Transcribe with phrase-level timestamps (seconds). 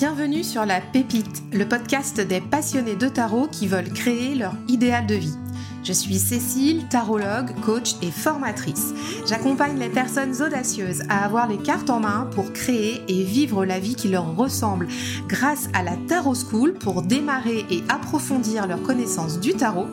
[0.00, 5.06] Bienvenue sur La Pépite, le podcast des passionnés de tarot qui veulent créer leur idéal
[5.06, 5.36] de vie.
[5.82, 8.92] Je suis Cécile, tarologue, coach et formatrice.
[9.26, 13.78] J'accompagne les personnes audacieuses à avoir les cartes en main pour créer et vivre la
[13.78, 14.88] vie qui leur ressemble
[15.26, 19.86] grâce à la Tarot School pour démarrer et approfondir leurs connaissances du tarot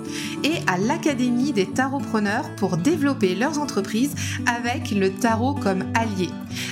[0.43, 4.13] et à l'Académie des tarotpreneurs pour développer leurs entreprises
[4.45, 6.29] avec le tarot comme allié.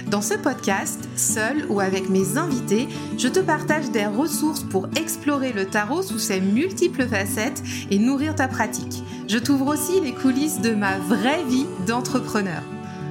[0.07, 5.53] Dans ce podcast, seul ou avec mes invités, je te partage des ressources pour explorer
[5.53, 9.04] le tarot sous ses multiples facettes et nourrir ta pratique.
[9.27, 12.61] Je t'ouvre aussi les coulisses de ma vraie vie d'entrepreneur.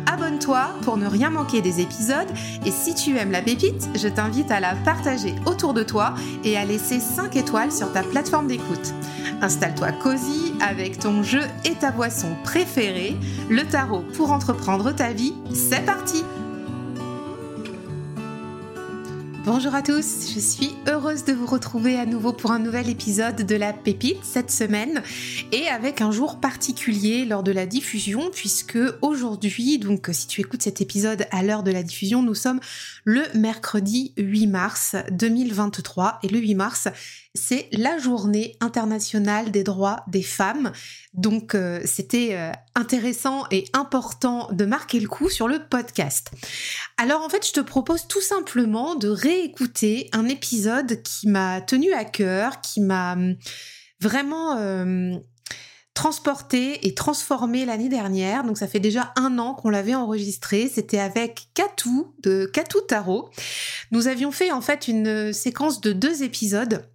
[0.06, 2.28] Abonne-toi pour ne rien manquer des épisodes
[2.64, 6.56] et si tu aimes la pépite, je t'invite à la partager autour de toi et
[6.56, 8.94] à laisser 5 étoiles sur ta plateforme d'écoute.
[9.42, 13.16] Installe-toi cosy avec ton jeu et ta boisson préférée,
[13.48, 15.34] le tarot pour entreprendre ta vie.
[15.52, 16.22] C'est parti!
[19.44, 23.44] Bonjour à tous, je suis heureuse de vous retrouver à nouveau pour un nouvel épisode
[23.44, 25.02] de la pépite cette semaine
[25.52, 30.62] et avec un jour particulier lors de la diffusion puisque aujourd'hui, donc si tu écoutes
[30.62, 32.58] cet épisode à l'heure de la diffusion, nous sommes
[33.04, 36.88] le mercredi 8 mars 2023 et le 8 mars
[37.34, 40.72] c'est la journée internationale des droits des femmes.
[41.14, 46.30] Donc euh, c'était euh, intéressant et important de marquer le coup sur le podcast.
[46.96, 51.92] Alors en fait, je te propose tout simplement de réécouter un épisode qui m'a tenu
[51.92, 53.36] à cœur, qui m'a hum,
[54.00, 55.16] vraiment euh,
[55.92, 58.44] transporté et transformé l'année dernière.
[58.44, 60.68] Donc ça fait déjà un an qu'on l'avait enregistré.
[60.68, 63.30] C'était avec Katou de Katou Tarot.
[63.90, 66.88] Nous avions fait en fait une séquence de deux épisodes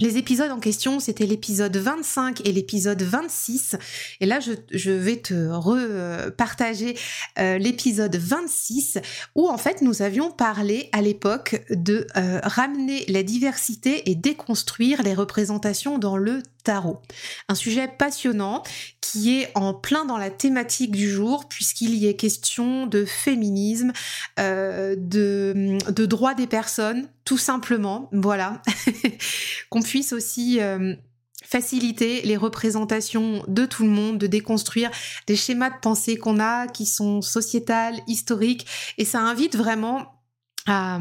[0.00, 3.76] les épisodes en question, c'était l'épisode 25 et l'épisode 26.
[4.20, 6.96] Et là, je, vais te repartager
[7.38, 8.98] euh, l'épisode 26
[9.34, 15.02] où en fait nous avions parlé à l'époque de euh, ramener la diversité et déconstruire
[15.02, 17.00] les représentations dans le tarot.
[17.48, 18.62] Un sujet passionnant
[19.00, 23.92] qui est en plein dans la thématique du jour puisqu'il y est question de féminisme,
[24.40, 28.08] euh, de, de droits des personnes, tout simplement.
[28.12, 28.62] Voilà.
[29.70, 30.60] Qu'on puisse aussi...
[30.60, 30.94] Euh,
[31.46, 34.90] faciliter les représentations de tout le monde, de déconstruire
[35.26, 38.66] des schémas de pensée qu'on a qui sont sociétales, historiques,
[38.98, 40.22] et ça invite vraiment
[40.66, 40.98] à,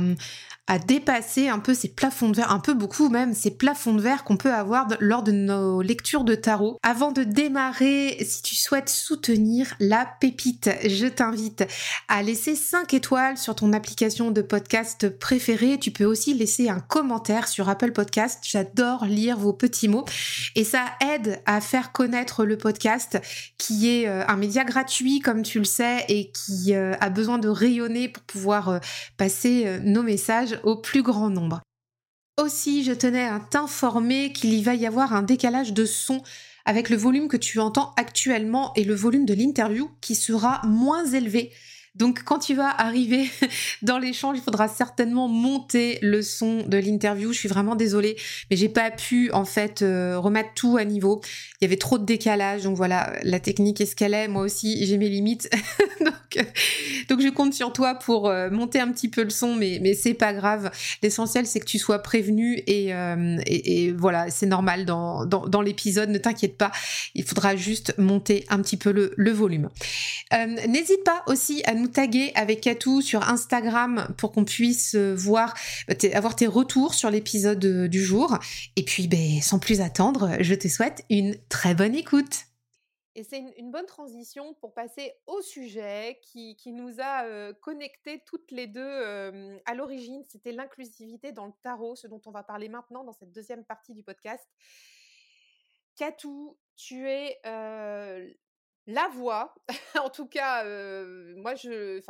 [0.68, 4.02] à dépasser un peu ces plafonds de verre, un peu beaucoup même, ces plafonds de
[4.02, 6.78] verre qu'on peut avoir lors de nos lectures de tarot.
[6.84, 11.66] Avant de démarrer, si tu souhaites soutenir la pépite, je t'invite
[12.08, 15.80] à laisser 5 étoiles sur ton application de podcast préférée.
[15.80, 18.40] Tu peux aussi laisser un commentaire sur Apple Podcast.
[18.44, 20.06] J'adore lire vos petits mots
[20.56, 23.20] et ça aide à faire connaître le podcast
[23.58, 27.38] qui est euh, un média gratuit comme tu le sais et qui euh, a besoin
[27.38, 28.80] de rayonner pour pouvoir euh,
[29.18, 31.62] passer nos messages au plus grand nombre.
[32.42, 36.24] Aussi, je tenais à t'informer qu'il y va y avoir un décalage de son
[36.66, 41.06] avec le volume que tu entends actuellement et le volume de l'interview qui sera moins
[41.06, 41.52] élevé
[41.96, 43.30] donc quand tu vas arriver
[43.84, 47.32] dans l'échange, il faudra certainement monter le son de l'interview.
[47.32, 48.16] Je suis vraiment désolée,
[48.50, 51.22] mais j'ai pas pu en fait euh, remettre tout à niveau.
[51.62, 54.28] Il y avait trop de décalage, donc voilà, la technique est ce qu'elle est.
[54.28, 55.50] Moi aussi, j'ai mes limites,
[56.00, 56.44] donc, euh,
[57.10, 59.94] donc je compte sur toi pour euh, monter un petit peu le son, mais mais
[59.94, 60.72] c'est pas grave.
[61.04, 62.92] L'essentiel c'est que tu sois prévenu et,
[63.96, 66.10] voilà, c'est normal dans l'épisode.
[66.10, 66.72] Ne t'inquiète pas,
[67.14, 69.70] il faudra juste monter un petit peu le, le volume.
[70.68, 75.54] N'hésite pas aussi à nous taguer avec Katou sur Instagram pour qu'on puisse euh, voir,
[75.90, 78.38] euh, avoir tes retours sur l'épisode euh, du jour.
[78.76, 82.46] Et puis, ben, sans plus attendre, je te souhaite une très bonne écoute.
[83.16, 88.66] Et c'est une, bonne transition pour passer au sujet qui, nous a connectés toutes les
[88.66, 90.24] deux à l'origine.
[90.28, 93.94] C'était l'inclusivité dans le tarot, ce dont on va parler maintenant dans cette deuxième partie
[93.94, 94.44] du podcast.
[95.96, 97.40] Katou, tu es
[98.88, 99.56] la voix,
[100.02, 100.64] en tout cas,
[101.36, 102.02] moi je.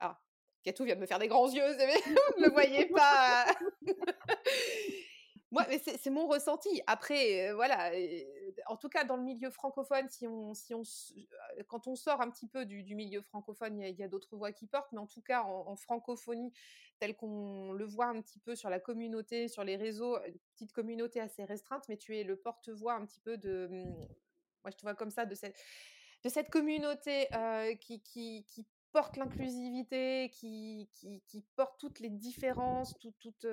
[0.00, 0.16] Alors,
[0.62, 1.78] Katou vient de me faire des grands yeux, vous
[2.40, 3.46] ne me voyez pas.
[5.50, 6.82] moi, mais c'est mon ressenti.
[6.86, 7.90] Après, voilà,
[8.66, 10.82] en tout cas, dans le milieu francophone, si on, si on,
[11.68, 14.66] quand on sort un petit peu du, milieu francophone, il y a, d'autres voix qui
[14.66, 16.52] portent, mais en tout cas, en, francophonie,
[16.98, 20.72] tel qu'on le voit un petit peu sur la communauté, sur les réseaux, une petite
[20.72, 24.08] communauté assez restreinte, mais tu es le porte-voix un petit peu de mmh,
[24.64, 25.56] moi je te vois comme ça, de cette,
[26.24, 27.28] de cette communauté
[27.80, 33.46] qui, qui, qui, porte l'inclusivité, qui, qui, qui, porte toutes les différences, toute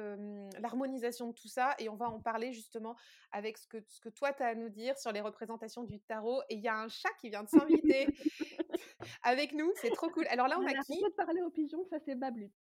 [0.60, 1.76] l'harmonisation de tout ça.
[1.78, 2.96] Et on va en parler justement
[3.32, 6.00] avec ce que, ce que toi, tu as à nous dire sur les représentations du
[6.00, 6.42] tarot.
[6.50, 8.08] Et il y a un chat qui vient de s'inviter
[9.24, 10.26] avec nous, c'est trop cool.
[10.28, 11.02] Alors là, on, a, qui?
[11.02, 12.52] de parler aux pigeons, ça c'est Bablut.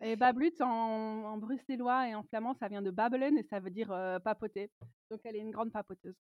[0.00, 3.70] Et bablut en, en bruxellois et en flamand, ça vient de babbelen et ça veut
[3.70, 3.88] dire
[4.22, 4.70] papoter.
[5.10, 6.14] Donc elle est une grande papoteuse.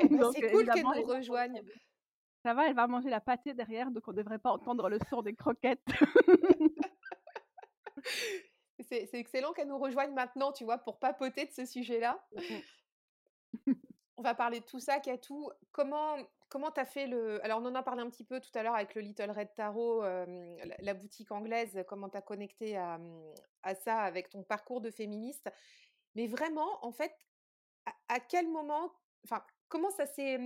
[0.00, 1.60] Eh ben, c'est cool qu'elle nous rejoigne.
[2.44, 4.98] Ça va, elle va manger la pâtée derrière, donc on ne devrait pas entendre le
[5.08, 5.82] son des croquettes.
[8.80, 12.22] c'est excellent qu'elle nous rejoigne maintenant, tu vois, pour papoter de ce sujet-là.
[12.34, 13.72] Mmh
[14.16, 16.16] on va parler de tout ça, tout Comment
[16.48, 17.44] comment tu as fait le...
[17.44, 19.54] Alors on en a parlé un petit peu tout à l'heure avec le Little Red
[19.56, 23.00] Tarot, la, boutique anglaise, comment tu as connecté à,
[23.64, 25.50] à, ça avec ton parcours de féministe.
[26.14, 27.12] Mais vraiment, en fait,
[28.08, 28.92] à, quel moment,
[29.24, 30.38] enfin, comment ça s'est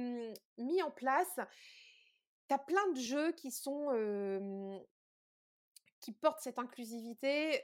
[0.57, 1.39] mis en place
[2.49, 4.85] Tu as plein de jeux qui sont...
[6.01, 7.63] qui portent cette inclusivité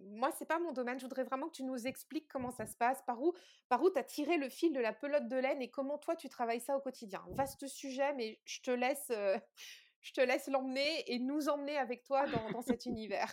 [0.00, 0.98] moi, c'est pas mon domaine.
[0.98, 3.34] Je voudrais vraiment que tu nous expliques comment ça se passe, par où,
[3.68, 6.16] par où tu as tiré le fil de la pelote de laine et comment toi
[6.16, 7.22] tu travailles ça au quotidien.
[7.30, 9.38] Vaste sujet, mais je te laisse, euh,
[10.00, 13.32] je te laisse l'emmener et nous emmener avec toi dans, cet univers.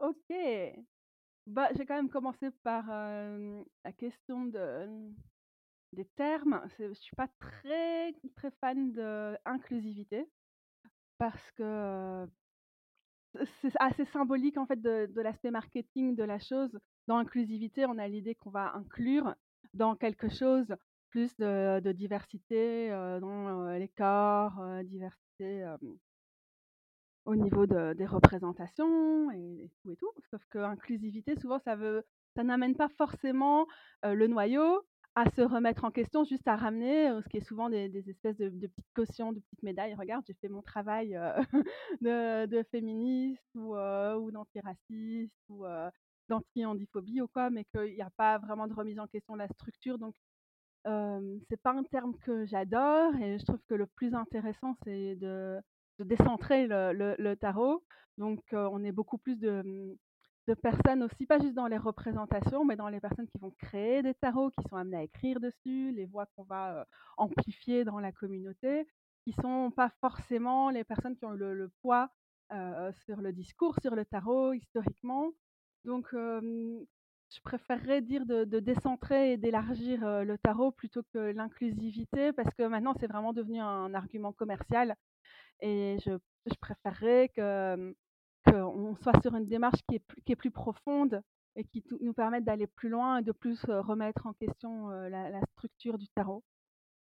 [0.00, 0.36] ok.
[1.46, 5.12] Bah, j'ai quand même commencé par la question de,
[5.92, 6.60] des termes.
[6.78, 10.26] Je suis pas très très fan de inclusivité
[11.18, 12.26] parce que
[13.60, 16.78] c'est assez symbolique en fait de, l'aspect marketing de la chose.
[17.06, 19.34] Dans l'inclusivité, on a l'idée qu'on va inclure
[19.74, 20.74] dans quelque chose
[21.10, 22.88] plus de, diversité
[23.20, 25.66] dans les corps, diversité
[27.24, 30.12] au niveau des représentations et, tout.
[30.30, 31.76] Sauf que inclusivité, souvent, ça
[32.42, 33.66] n'amène pas forcément
[34.02, 34.84] le noyau
[35.14, 38.66] à se remettre en question, juste à ramener, ce qui est souvent des, espèces de,
[38.66, 39.94] petites cautions, de petites médailles.
[39.94, 41.18] Regarde, j'ai fait mon travail
[42.00, 43.74] de, féministe ou,
[44.32, 45.64] d'antiraciste ou
[46.28, 49.48] d'anti-handiphobie ou quoi, mais qu'il n'y a pas vraiment de remise en question de la
[49.48, 49.98] structure.
[49.98, 50.14] Donc,
[50.84, 55.60] c'est pas un terme que j'adore et je trouve que le plus intéressant, c'est de,
[55.98, 57.84] décentrer le, tarot.
[58.16, 59.96] Donc, on est beaucoup plus de mmh,
[60.48, 64.02] de personnes aussi, pas juste dans les représentations, mais dans les personnes qui vont créer
[64.02, 66.86] des tarots, qui sont amenées à écrire dessus, les voix qu'on va
[67.16, 68.86] amplifier dans la communauté,
[69.24, 72.10] qui sont pas forcément les personnes qui ont le, poids
[73.06, 75.30] sur le discours, sur le tarot historiquement.
[75.84, 82.64] Donc, je préférerais dire de, décentrer et d'élargir le tarot plutôt que l'inclusivité, parce que
[82.64, 84.96] maintenant c'est vraiment devenu un argument commercial.
[85.60, 87.94] Et je préférerais que
[88.44, 89.96] qu'on soit sur une démarche qui
[90.26, 91.22] est, plus, profonde
[91.56, 95.98] et qui nous permette d'aller plus loin et de plus remettre en question la, structure
[95.98, 96.42] du tarot.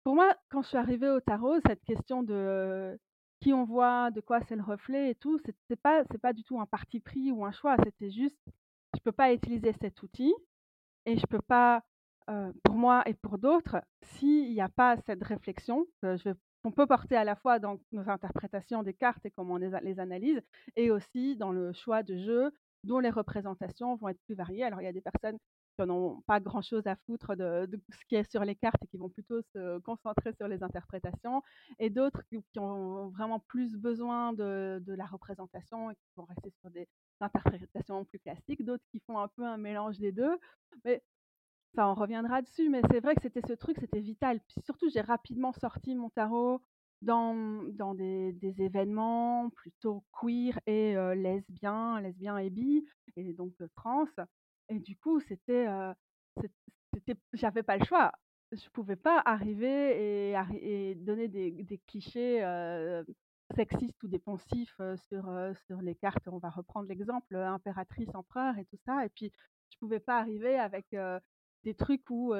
[0.04, 2.98] Pour moi, quand je suis arrivée au tarot, cette question de
[3.40, 5.38] qui on voit, de quoi c'est le reflet et tout,
[5.68, 7.76] c'est pas pas du tout un parti pris ou un choix.
[7.84, 8.38] C'était juste,
[8.94, 10.32] je peux pas utiliser cet outil
[11.06, 11.82] et je peux pas,
[12.64, 16.86] pour moi et pour d'autres, s'il n'y a pas cette réflexion, je vais qu'on peut
[16.86, 20.40] porter à la fois dans nos interprétations des cartes et comment on les, analyse,
[20.76, 22.50] et aussi dans le choix de jeu,
[22.84, 24.64] dont les représentations vont être plus variées.
[24.64, 25.38] Alors, il y a des personnes
[25.78, 28.98] qui n'ont pas grand-chose à foutre de, ce qui est sur les cartes et qui
[28.98, 31.42] vont plutôt se concentrer sur les interprétations,
[31.78, 36.70] et d'autres qui, ont vraiment plus besoin de, la représentation et qui vont rester sur
[36.70, 36.86] des
[37.20, 40.38] interprétations plus classiques, d'autres qui font un peu un mélange des deux.
[40.84, 41.02] Mais
[41.74, 44.40] ça, on reviendra dessus, mais c'est vrai que c'était ce truc, c'était vital.
[44.40, 46.60] Puis surtout, j'ai rapidement sorti mon tarot
[47.00, 47.34] dans,
[47.72, 52.86] dans des, événements plutôt queer et lesbiens, lesbiens et bi,
[53.16, 54.06] et donc trans.
[54.68, 55.66] Et du coup, c'était,
[57.32, 58.12] j'avais pas le choix.
[58.52, 62.42] Je pouvais pas arriver et, donner des, des clichés
[63.56, 66.28] sexistes ou dépensifs sur, sur les cartes.
[66.28, 69.04] On va reprendre l'exemple impératrice, empereur et tout ça.
[69.04, 69.32] Et puis,
[69.70, 70.94] je pouvais pas arriver avec
[71.64, 72.34] des trucs où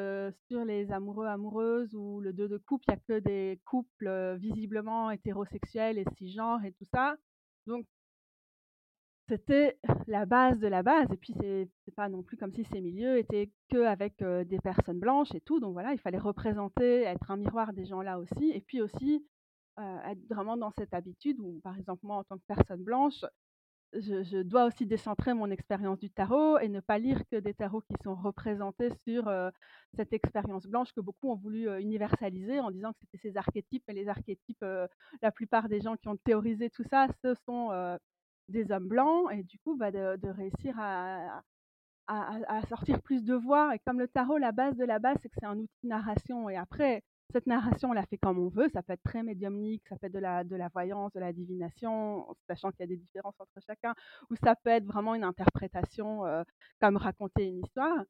[0.49, 4.37] sur les amoureux amoureuses ou le deux de couple, il n'y a que des couples
[4.39, 7.17] visiblement hétérosexuels et cisgenres et tout ça.
[7.67, 7.87] Donc
[9.29, 11.11] c'était la base de la base.
[11.13, 14.99] Et puis c'est pas non plus comme si ces milieux étaient que avec des personnes
[14.99, 15.61] blanches et tout.
[15.61, 18.51] Donc voilà, il fallait représenter, être un miroir des gens là aussi.
[18.51, 19.25] Et puis aussi
[19.79, 23.25] être vraiment dans cette habitude où, par exemple, moi en tant que personne blanche,
[23.95, 27.83] je, dois aussi décentrer mon expérience du tarot et ne pas lire que des tarots
[27.83, 29.31] qui sont représentés sur
[29.95, 33.85] cette expérience blanche que beaucoup ont voulu universaliser en disant que c'était ces archétypes.
[33.89, 34.65] Et les archétypes,
[35.21, 37.71] la plupart des gens qui ont théorisé tout ça, ce sont
[38.49, 39.29] des hommes blancs.
[39.33, 41.43] Et du coup, bah, de, réussir à,
[42.69, 43.75] sortir plus de voix.
[43.75, 45.89] Et comme le tarot, la base de la base, c'est que c'est un outil de
[45.89, 46.49] narration.
[46.49, 48.69] Et après, cette narration, on la fait comme on veut.
[48.73, 51.33] Ça peut être très médiumnique, ça peut être de la, de la voyance, de la
[51.33, 53.95] divination, sachant qu'il y a des différences entre chacun,
[54.31, 56.43] ou ça peut être vraiment une interprétation euh,
[56.81, 58.05] comme raconter une histoire.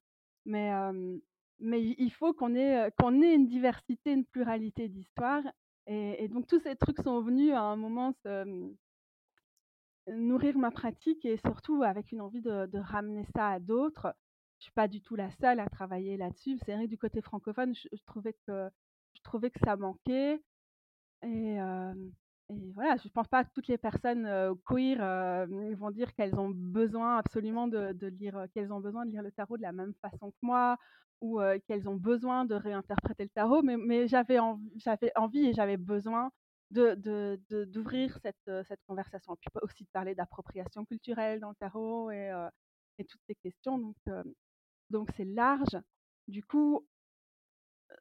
[0.45, 1.19] Mais, euh,
[1.61, 5.45] mais il faut qu'on ait, qu'on ait une diversité, une pluralité d'histoires.
[5.87, 8.14] Et, donc tous ces trucs sont venus à un moment
[10.09, 14.14] nourrir ma pratique et surtout avec une envie de ramener ça à d'autres.
[14.62, 16.57] Je suis pas du tout la seule à travailler là-dessus.
[16.64, 18.71] C'est vrai du côté francophone, je trouvais que
[19.14, 20.42] je trouvais que ça manquait
[21.23, 21.59] et
[22.50, 24.26] et voilà, je pense pas que toutes les personnes,
[24.66, 24.99] queer,
[25.76, 29.33] vont dire qu'elles ont besoin absolument de de lire, qu'elles ont besoin de lire le
[29.33, 30.76] tarot de la même façon que moi
[31.21, 34.38] ou, qu'elles ont besoin de réinterpréter le tarot, mais mais j'avais
[34.76, 36.31] j'avais envie et j'avais besoin
[36.71, 39.37] de de d'ouvrir cette, cette conversation.
[39.37, 42.31] Puis aussi de parler d'appropriation culturelle dans le tarot et
[42.99, 43.97] et toutes ces questions donc
[44.90, 45.78] donc c'est large.
[46.28, 46.87] Du coup,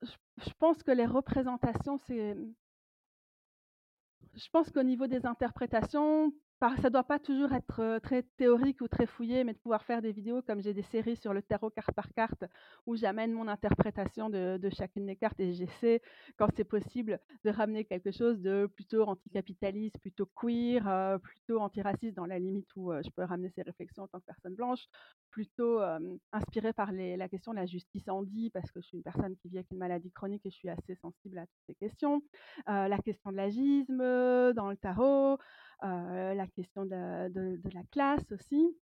[0.02, 2.36] je pense que les représentations, c'est
[4.34, 6.34] je pense qu'au niveau des interprétations,
[6.82, 10.12] ça doit pas toujours être, très théorique ou très fouillé, mais de pouvoir faire des
[10.12, 12.44] vidéos comme j'ai des séries sur le tarot carte par carte,
[12.86, 16.02] où j'amène mon interprétation de chacune des cartes et j'essaie,
[16.38, 22.16] quand c'est possible, de ramener quelque chose de plutôt anticapitaliste, plutôt queer, heu, plutôt antiraciste
[22.16, 24.86] dans la limite où, je peux ramener ces réflexions en tant que personne blanche,
[25.32, 29.04] plutôt, hem, inspirée par la question de la justice Handy parce que je suis une
[29.04, 31.76] personne qui vit avec une maladie chronique et je suis assez sensible à toutes ces
[31.76, 32.22] questions.
[32.68, 33.98] La question de l'agisme,
[34.54, 35.38] dans le tarot,
[35.82, 38.76] la question de la classe aussi.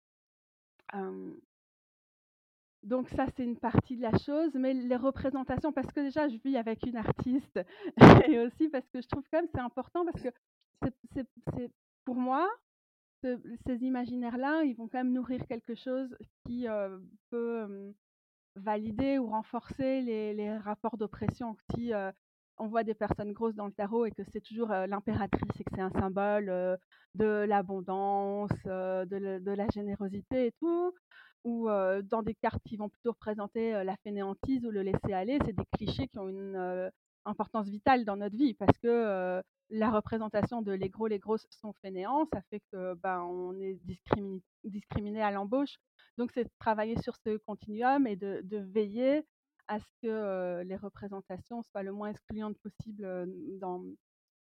[2.87, 6.37] Donc ça, c'est une partie de la chose, mais les représentations parce que déjà je
[6.37, 7.61] vis avec une artiste
[8.29, 10.31] et aussi parce que je trouve quand même c'est important parce que
[12.05, 12.49] pour moi,
[13.25, 17.93] ce ces imaginaires-là, ils vont quand même nourrir quelque chose qui, heu, peut,
[18.55, 21.57] valider ou renforcer les rapports d'oppression.
[21.75, 21.93] Si,
[22.59, 25.65] on voit des personnes grosses dans le tarot et que c'est toujours, heu, l'impératrice et
[25.65, 26.77] que c'est un symbole, heu,
[27.15, 30.93] de l'abondance, heu, de la générosité et tout,
[31.45, 31.69] ou,
[32.05, 35.65] dans des cartes qui vont plutôt représenter, la fainéantise ou le laisser aller, c'est des
[35.77, 36.91] clichés qui ont une,
[37.27, 41.73] importance vitale dans notre vie parce que, la représentation de les gros, les grosses sont
[41.83, 45.77] fainéants, ça fait que, ben, on est discrimi discriminés à l'embauche.
[46.19, 49.25] Donc c'est de travailler sur ce continuum et de veiller
[49.69, 53.27] à ce que, les représentations soient le moins excluantes possible,
[53.61, 53.85] dans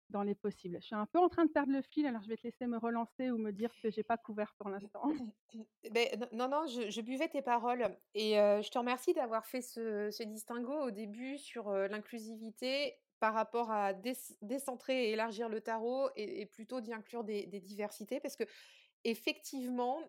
[0.09, 0.77] dans les possibles.
[0.81, 2.67] Je suis un peu en train de perdre le fil, alors je vais te laisser
[2.67, 5.03] me relancer ou me dire que j'ai pas couvert pour l'instant.
[6.33, 10.23] Non non, je je buvais tes paroles et je te remercie d'avoir fait ce ce
[10.23, 16.41] distinguo au début sur, l'inclusivité par rapport à déc décentrer et élargir le tarot et
[16.41, 19.99] et plutôt d'y inclure des des diversités parce qu'effectivement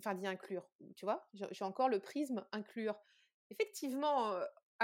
[0.00, 1.28] enfin d'y inclure, tu vois?
[1.34, 2.96] J'ai encore le prisme inclure.
[3.50, 4.34] Effectivement,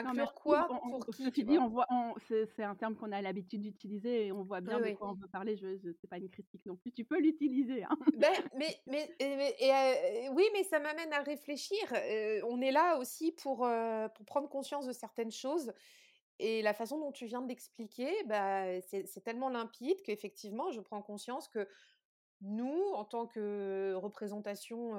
[0.03, 0.71] Non, inclure quoi?
[0.71, 1.33] on Pour on qui?
[1.33, 4.81] Tu on voit on c'est un terme qu'on a l'habitude d'utiliser et on voit bien
[4.81, 4.97] de oui.
[4.97, 5.57] quoi on veut parler.
[5.57, 6.91] Je je c'est pas une critique non plus.
[6.93, 7.99] Tu peux l'utiliser, hein.
[8.13, 11.79] Beh, mais mais mais et oui, mais ça m'amène à réfléchir,
[12.45, 13.59] on est là aussi pour,
[14.15, 15.73] pour prendre conscience de certaines choses
[16.39, 21.03] et la façon dont tu viens de l'expliquer, bah, c'est tellement limpide qu'effectivement, je prends
[21.03, 21.69] conscience que
[22.43, 24.93] nous, en tant que représentation,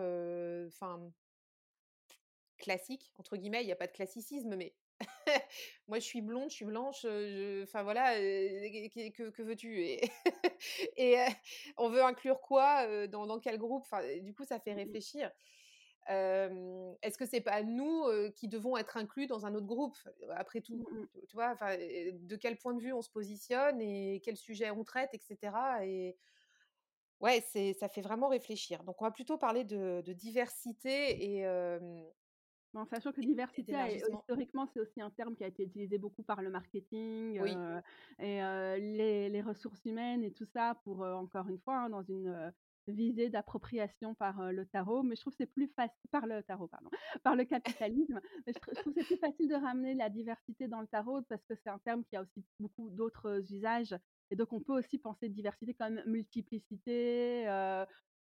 [0.68, 1.12] enfin
[2.62, 4.75] «classique» entre guillemets, il y a pas de classicisme, mais
[5.88, 9.82] moi je suis blonde, je suis blanche, je enfin voilà, qu'est que que veux-tu?
[9.84, 10.01] Et
[11.77, 13.84] on veut inclure quoi, dans dans quel groupe?
[13.84, 14.96] Enfin, du coup, ça fait Mmh mh.
[14.96, 15.32] réfléchir.
[17.01, 19.98] Est-ce que c'est pas nous, qui devons être inclus dans un autre groupe,
[20.32, 20.80] après tout?
[20.80, 21.08] Mmh mh.
[21.27, 21.51] Tu vois?
[21.51, 25.20] Enfin, de quel point de vue on se positionne et quel sujet on traite et
[25.20, 26.18] cetera et
[27.20, 28.84] ouais, c'est ça fait vraiment réfléchir.
[28.84, 31.46] Donc on va plutôt parler de de diversité et
[32.73, 33.75] En sachant que diversité
[34.11, 37.57] historiquement, c'est aussi un terme qui a été utilisé beaucoup par le marketing, Oui.
[37.57, 37.81] heu
[38.19, 41.89] et heu, les les ressources humaines et tout ça pour, heu, encore une fois, hein,
[41.89, 42.53] dans une,
[42.87, 45.03] visée d'appropriation par, le tarot.
[45.03, 46.89] Mais je trouve que c'est plus faci par le tarot, pardon,
[47.23, 48.19] par le capitalisme.
[48.47, 51.21] Mais je je trouve que c'est plus facile de ramener la diversité dans le tarot
[51.23, 53.95] parce que c'est un terme qui a aussi beaucoup d'autres usages
[54.29, 57.47] et donc on peut aussi penser diversité comme multiplicité,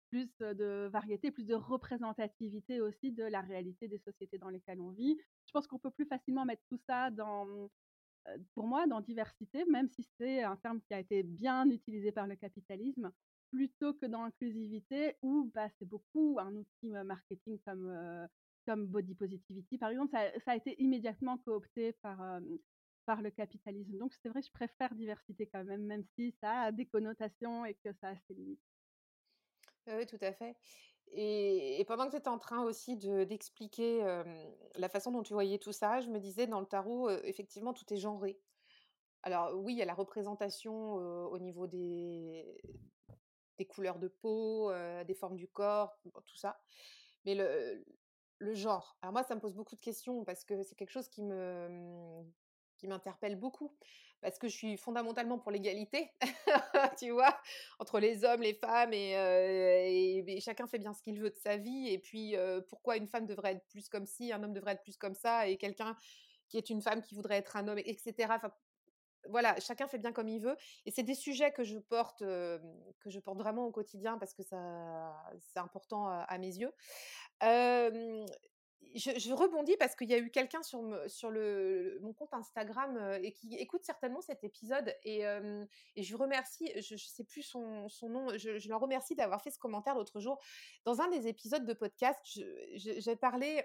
[0.10, 4.92] plus, de variété, plus de représentativité aussi de la réalité des sociétés dans lesquelles on
[4.92, 5.18] vit.
[5.46, 7.70] Je pense qu'on peut plus facilement mettre tout ça dans, mmh,
[8.54, 12.28] pour moi, dans diversité, même si c'est un terme qui a été bien utilisé par
[12.28, 13.12] le capitalisme,
[13.52, 18.28] plutôt que dans inclusivité où, bah, c'est beaucoup un outil, marketing comme,
[18.66, 22.40] comme body positivity par exemple, ça a été immédiatement coopté par,
[23.06, 23.98] par le capitalisme.
[23.98, 27.74] Donc c'est vrai je préfère diversité quand même, même si ça a des connotations et
[27.76, 28.69] que ça a ses limites.
[29.88, 30.56] Oui, oui, tout à fait
[31.12, 35.34] et pendant que tu étais en train aussi de d'expliquer, hem, la façon dont tu
[35.34, 38.40] voyais tout ça, je me disais dans le tarot, effectivement, tout est genré.
[39.24, 42.62] Alors oui, il y a la représentation, au niveau des
[43.58, 44.72] des couleurs de peau,
[45.06, 46.62] des formes du corps, tout ça,
[47.26, 47.86] mais le
[48.40, 48.98] le genre.
[49.02, 51.70] Alors moi, ça me pose beaucoup de questions parce que c'est quelque chose qui me,
[52.24, 52.34] mmh
[52.80, 53.76] qui m'interpelle beaucoup
[54.22, 56.12] parce que je suis fondamentalement pour l'égalité,
[57.00, 57.40] tu vois,
[57.80, 61.58] entre les hommes, les femmes et, et, chacun fait bien ce qu'il veut de sa
[61.58, 61.88] vie.
[61.88, 62.36] Et puis,
[62.68, 65.48] pourquoi une femme devrait être plus comme ci, un homme devrait être plus comme ça,
[65.48, 65.96] et quelqu'un
[66.50, 68.34] qui est une femme qui voudrait être un homme, etc.
[69.30, 70.58] Voilà, chacun fait bien comme il veut.
[70.86, 74.44] Et c'est des sujets que je porte, que je porte vraiment au quotidien parce que
[74.44, 76.74] ça, c'est important à, mes yeux.
[78.96, 83.84] Je, rebondis parce qu'il y a eu quelqu'un sur, mon compte Instagram et qui écoute
[83.84, 85.22] certainement cet épisode et,
[85.96, 89.52] et je remercie, je ne sais plus son, nom, je, je le remercie d'avoir fait
[89.52, 90.42] ce commentaire l'autre jour.
[90.86, 93.64] Dans un des épisodes de podcast, j'ai parlé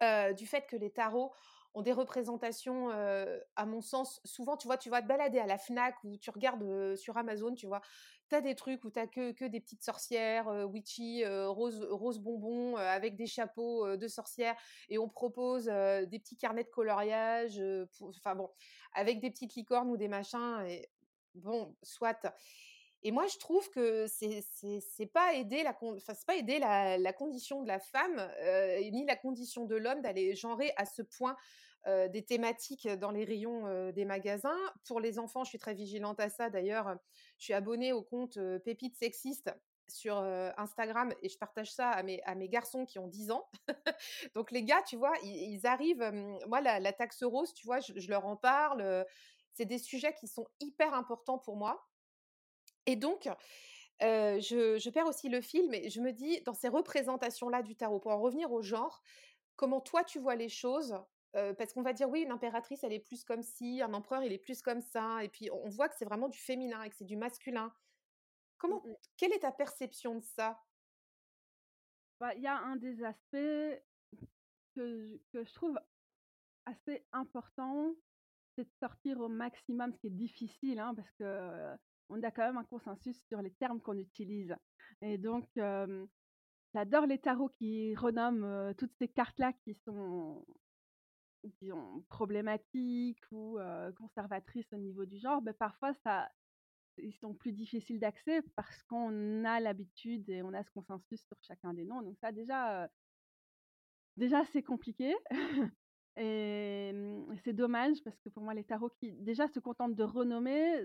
[0.00, 1.34] du fait que les tarots
[1.82, 5.96] des représentations, à mon sens, souvent, tu vois, tu vas te balader à la FNAC
[6.04, 7.80] ou tu regardes sur Amazon, tu vois,
[8.28, 12.76] tu as des trucs où tu que, que des petites sorcières, witchy, rose, rose bonbon,
[12.76, 14.56] avec des chapeaux de sorcières,
[14.88, 17.62] et on propose des petits carnets de coloriage,
[18.00, 18.50] enfin bon,
[18.94, 20.88] avec des petites licornes ou des machins, et
[21.34, 22.32] bon, soit.
[23.02, 24.44] Et moi, je trouve que c'est
[24.80, 29.16] c'est pas aider la enfin, pas aider la, condition de la femme euh, ni la
[29.16, 31.36] condition de l'homme d'aller genrer à ce point
[31.86, 34.58] des thématiques dans les rayons des magasins.
[34.84, 36.50] Pour les enfants, je suis très vigilante à ça.
[36.50, 36.96] D'ailleurs,
[37.38, 39.50] je suis abonnée au compte Pépites Sexistes
[39.88, 40.18] sur
[40.58, 43.48] Instagram et je partage ça à mes, garçons qui ont 10 ans.
[44.34, 46.12] Donc les gars, tu vois, ils, arrivent,
[46.46, 49.06] moi la, taxe rose, tu vois, je, je leur en parle.
[49.54, 51.88] C'est des sujets qui sont hyper importants pour moi.
[52.86, 53.28] Et donc,
[54.00, 58.12] je, perds aussi le fil, mais je me dis, dans ces représentations-là du tarot, pour
[58.12, 59.02] en revenir au genre,
[59.56, 60.96] comment toi tu vois les choses
[61.32, 64.32] Parce qu'on va dire, oui, une impératrice, elle est plus comme ci, un empereur, il
[64.32, 66.96] est plus comme ça, et puis on voit que c'est vraiment du féminin et que
[66.96, 67.66] c'est du masculin.
[67.66, 67.72] Mmh
[68.58, 68.82] comment,
[69.16, 70.60] quelle est ta perception de ça?
[72.18, 73.82] Bah, Il y a un des aspects
[74.74, 75.78] que que je trouve
[76.66, 77.94] assez important,
[78.56, 81.76] c'est de sortir au maximum, ce qui est difficile, hein, parce que
[82.08, 84.56] on a quand même un consensus sur les termes qu'on utilise.
[85.02, 85.48] Et donc,
[86.74, 90.44] j'adore les tarots qui renomment toutes ces cartes-là qui sont,
[92.08, 93.58] problématiques ou
[93.96, 95.42] conservatrices au niveau du genre.
[95.42, 96.28] Mais parfois, ça,
[96.98, 101.36] ils sont plus difficiles d'accès parce qu'on a l'habitude et on a ce consensus sur
[101.42, 102.02] chacun des noms.
[102.02, 102.88] Donc ça, déjà,
[104.16, 105.14] déjà c'est compliqué.
[106.20, 106.92] Et
[107.44, 110.84] c'est dommage parce que pour moi, les tarots qui déjà se contentent de renommer,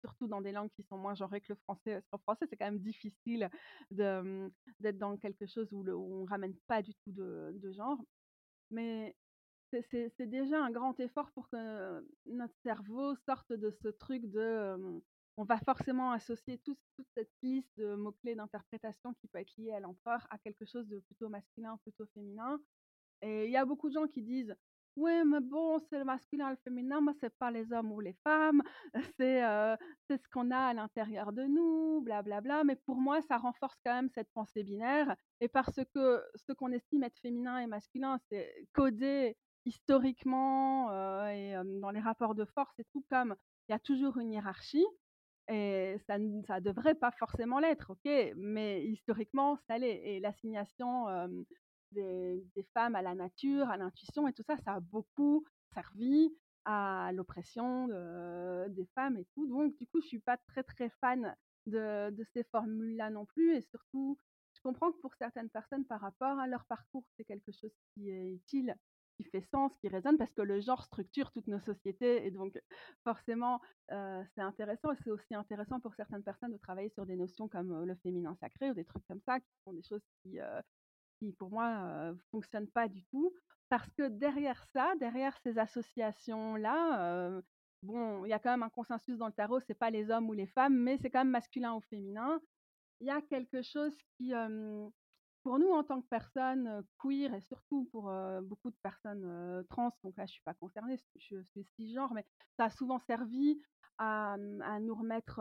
[0.00, 2.02] surtout dans des langues qui sont moins genrées que le français.
[2.12, 3.50] En français, c'est quand même difficile
[3.90, 4.48] mmh,
[4.80, 7.98] d'être dans quelque chose où, on ne ramène pas du tout de, genre.
[8.70, 9.14] Mais
[9.70, 14.76] c'est déjà un grand effort pour que notre cerveau sorte de ce truc de...
[15.36, 16.78] on va forcément associer toute
[17.16, 21.00] cette liste de mots-clés d'interprétation qui peut être liée à l'empereur à quelque chose de
[21.00, 22.60] plutôt masculin, plutôt féminin.
[23.22, 24.54] Et il y a beaucoup de gens qui disent
[24.96, 28.12] oui, mais bon, c'est le masculin le féminin, mais c'est pas les hommes ou les
[28.22, 28.62] femmes,
[29.18, 29.42] c'est
[30.08, 32.64] c'est ce qu'on a à l'intérieur de nous, blablabla.
[32.64, 35.16] Mais pour moi, ça renforce quand même cette pensée binaire.
[35.40, 40.90] Et parce que ce qu'on estime être féminin et masculin, c'est codé historiquement
[41.28, 43.34] et dans les rapports de force et tout, comme
[43.68, 44.86] il y a toujours une hiérarchie.
[45.48, 50.00] Et ça ne devrait pas forcément l'être, ok, mais historiquement, ça l'est.
[50.04, 51.06] Et l'assignation
[51.92, 57.10] des, femmes à la nature, à l'intuition et tout ça, ça a beaucoup servi à
[57.12, 57.88] l'oppression
[58.68, 59.46] des femmes et tout.
[59.46, 63.54] Donc, du coup, je suis pas très très fan de, de ces formules-là non plus.
[63.54, 64.18] Et surtout,
[64.54, 68.10] je comprends que pour certaines personnes, par rapport à leur parcours, c'est quelque chose qui
[68.10, 68.74] est utile,
[69.16, 72.26] qui fait sens, qui résonne, parce que le genre structure toutes nos sociétés.
[72.26, 72.58] Et donc,
[73.04, 74.92] forcément, c'est intéressant.
[74.92, 78.36] Et c'est aussi intéressant pour certaines personnes de travailler sur des notions comme le féminin
[78.40, 80.38] sacré ou des trucs comme ça, qui sont des choses qui,
[81.38, 83.32] pour moi ne fonctionne pas du tout.
[83.70, 87.40] Parce que derrière ça, derrière ces associations-là,
[87.82, 90.28] bon, il y a quand même un consensus dans le tarot, c'est pas les hommes
[90.28, 92.40] ou les femmes, mais c'est quand même masculin ou féminin.
[93.00, 94.32] Il y a quelque chose qui,
[95.44, 98.10] pour nous en tant que personnes queer et surtout pour
[98.42, 102.26] beaucoup de personnes trans, donc là je suis pas concernée, je suis cisgenre, mais
[102.56, 103.62] ça a souvent servi
[103.98, 105.40] à, à nous remettre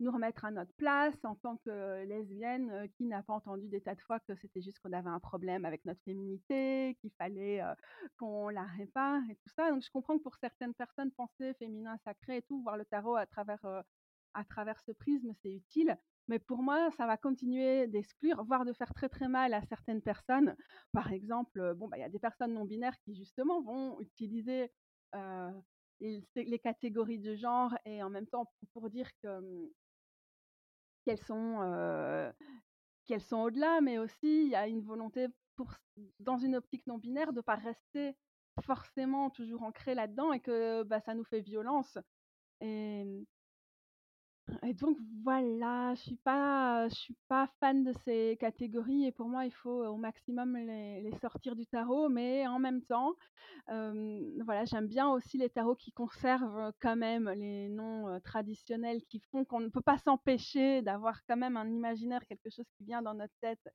[0.00, 3.94] nous remettre à notre place en tant que lesbienne qui n'a pas entendu des tas
[3.94, 7.62] de fois que c'était juste qu'on avait un problème avec notre féminité, qu'il fallait
[8.18, 9.70] qu'on la répare et tout ça.
[9.70, 13.14] Donc je comprends que pour certaines personnes, penser féminin sacré et tout, voir le tarot
[13.16, 13.64] à travers,
[14.34, 15.96] à travers ce prisme, c'est utile.
[16.28, 20.02] Mais pour moi, ça va continuer d'exclure, voire de faire très très mal à certaines
[20.02, 20.56] personnes.
[20.92, 24.72] Par exemple, bon, bah, il y a des personnes non binaires qui justement vont utiliser
[26.00, 29.66] les catégories de genre et en même temps pour dire mmh,
[31.04, 32.32] qu'elles sont,
[33.04, 35.26] qu'elles sont au-delà, mais aussi il y a une volonté
[36.18, 38.16] dans une optique non binaire de ne pas rester
[38.60, 41.98] forcément toujours ancrés là-dedans et que, bah, ça nous fait violence
[42.60, 43.24] et mmh
[44.62, 49.28] et donc voilà, je suis pas, je suis pas fan de ces catégories et pour
[49.28, 53.14] moi, il faut au maximum les sortir du tarot, mais en même temps,
[53.68, 59.44] voilà, j'aime bien aussi les tarots qui conservent quand même les noms, traditionnels qui font
[59.44, 63.14] qu'on ne peut pas s'empêcher d'avoir quand même un imaginaire, quelque chose qui vient dans
[63.14, 63.66] notre tête,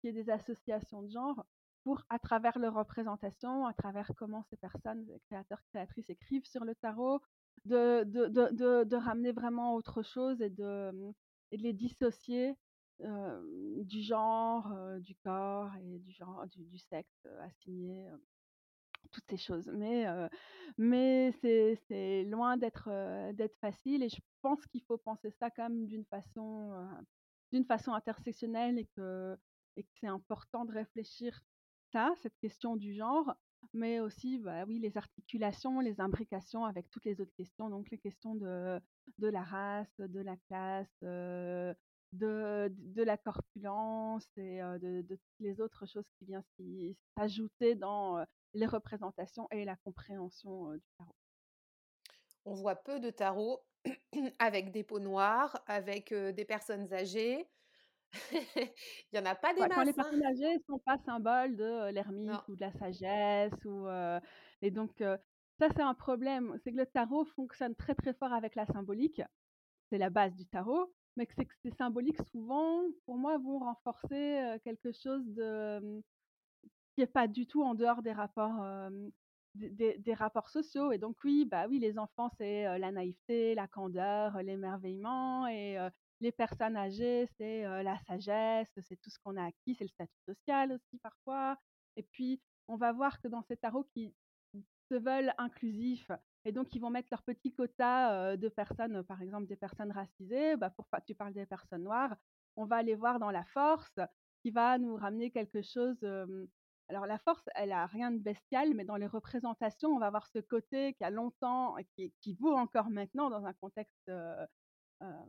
[0.00, 1.44] qui est des associations de genre
[1.84, 6.74] pour, à travers leur représentation, à travers comment ces personnes, créateurs, créatrices écrivent sur le
[6.74, 7.20] tarot,
[7.64, 11.12] de de de de ramener vraiment autre chose et de, mmh
[11.50, 12.54] et les dissocier,
[13.00, 18.10] du genre, du corps et du genre du sexe, assigné,
[19.12, 19.68] toutes ces choses.
[19.72, 20.06] Mais
[20.76, 22.90] mais c'est loin d'être,
[23.60, 26.72] facile et je pense qu'il faut penser ça quand même d'une façon,
[27.52, 29.36] d'une façon intersectionnelle et que
[29.76, 31.40] et que c'est important de réfléchir
[31.92, 33.32] ça, cette question du genre,
[33.74, 37.98] mais aussi, bah, oui, les articulations, les imbrications avec toutes les autres questions, donc les
[37.98, 38.80] questions de
[39.18, 41.74] de la race, de la classe, heu,
[42.12, 46.42] de de la corpulence et heu, de toutes les autres choses qui viennent
[47.18, 51.14] s'ajouter dans, heu, les représentations et la compréhension, du tarot.
[52.44, 53.60] On voit peu de tarots
[54.38, 57.48] avec des peaux noires, avec, des personnes âgées.
[58.32, 59.94] Il y en a pas des Ouais, quand les hein.
[59.94, 61.92] personnes âgées sont pas symboles de, Non.
[61.92, 63.86] l'ermite ou de la sagesse ou
[64.62, 66.56] et donc ça c'est un problème.
[66.62, 69.22] C'est que le tarot fonctionne très, très fort avec la symbolique.
[69.90, 73.58] C'est la base du tarot, mais que c'est que ces symboliques souvent, pour moi, vont
[73.58, 76.02] renforcer, quelque chose de, mmh,
[76.94, 78.64] qui est pas du tout en dehors des rapports,
[79.54, 83.66] des des rapports sociaux et donc oui, bah, oui, les enfants, c'est, la naïveté, la
[83.66, 85.78] candeur, l'émerveillement et
[86.20, 90.20] les personnes âgées, c'est, la sagesse, c'est tout ce qu'on a acquis, c'est le statut
[90.26, 91.56] social aussi parfois.
[91.96, 94.14] Et puis on va voir que dans ces tarots qui
[94.90, 96.10] se veulent inclusifs
[96.44, 100.56] et donc ils vont mettre leur petit quota, de personnes, par exemple des personnes racisées,
[100.56, 102.16] bah, pour tu parles des personnes noires,
[102.56, 103.98] on va aller voir dans la force
[104.42, 105.98] qui va nous ramener quelque chose,
[106.88, 110.26] alors la force, elle a rien de bestial, mais dans les représentations, on va avoir
[110.28, 114.10] ce côté qui a longtemps qui qui vaut encore maintenant dans un contexte,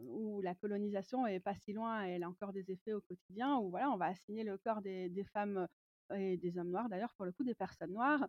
[0.08, 3.58] où la colonisation est pas si loin et elle a encore des effets au quotidien,
[3.58, 5.68] où voilà, on va assigner le corps des femmes,
[6.12, 8.28] heu et des hommes noirs d'ailleurs, pour le coup, des personnes noires,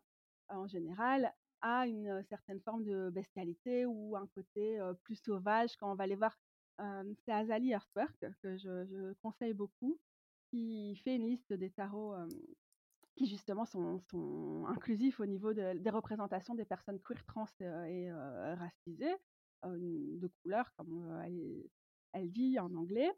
[0.48, 5.76] en général, à une, certaine forme de bestialité ou un côté, plus sauvage.
[5.76, 6.36] Quand on va aller voir,
[6.78, 9.98] c'est Azalee Earthwork que je conseille beaucoup,
[10.50, 12.14] qui fait une liste des tarots,
[13.16, 19.16] qui justement sont inclusifs au niveau de des représentations des personnes queer, trans, et racisées,
[19.64, 21.22] de couleur comme,
[22.12, 23.12] elle dit en anglais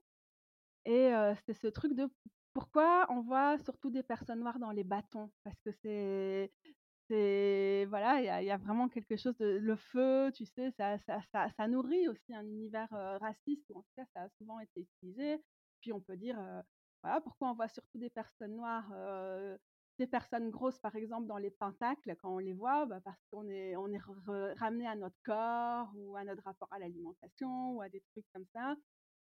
[0.85, 1.12] et
[1.46, 2.09] c'est ce truc de
[2.52, 5.31] pourquoi on voit surtout des personnes noires dans les bâtons?
[5.42, 6.50] Parce que c'est
[7.88, 12.35] voilà, il y a vraiment quelque chose de le feu, tu sais, ça nourrit aussi
[12.35, 12.88] un univers,
[13.20, 15.42] raciste ou en tout cas ça a souvent été utilisé.
[15.81, 16.38] Puis on peut dire,
[17.02, 18.92] voilà, pourquoi on voit surtout des personnes noires,
[19.98, 22.87] des personnes grosses par exemple dans les pentacles quand on les voit?
[22.87, 23.74] Bah, parce qu'on est
[24.57, 28.46] ramené à notre corps ou à notre rapport à l'alimentation ou à des trucs comme
[28.55, 28.76] ça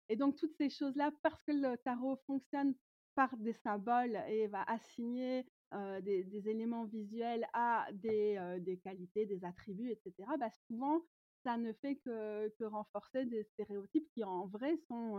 [0.09, 2.75] et donc toutes ces choses-là, parce que le tarot fonctionne
[3.15, 5.47] par des symboles et va assigner,
[6.03, 11.03] des éléments visuels à des, qualités, des attributs et cetera, bah, souvent
[11.45, 15.19] ça ne fait que renforcer des stéréotypes qui en vrai sont,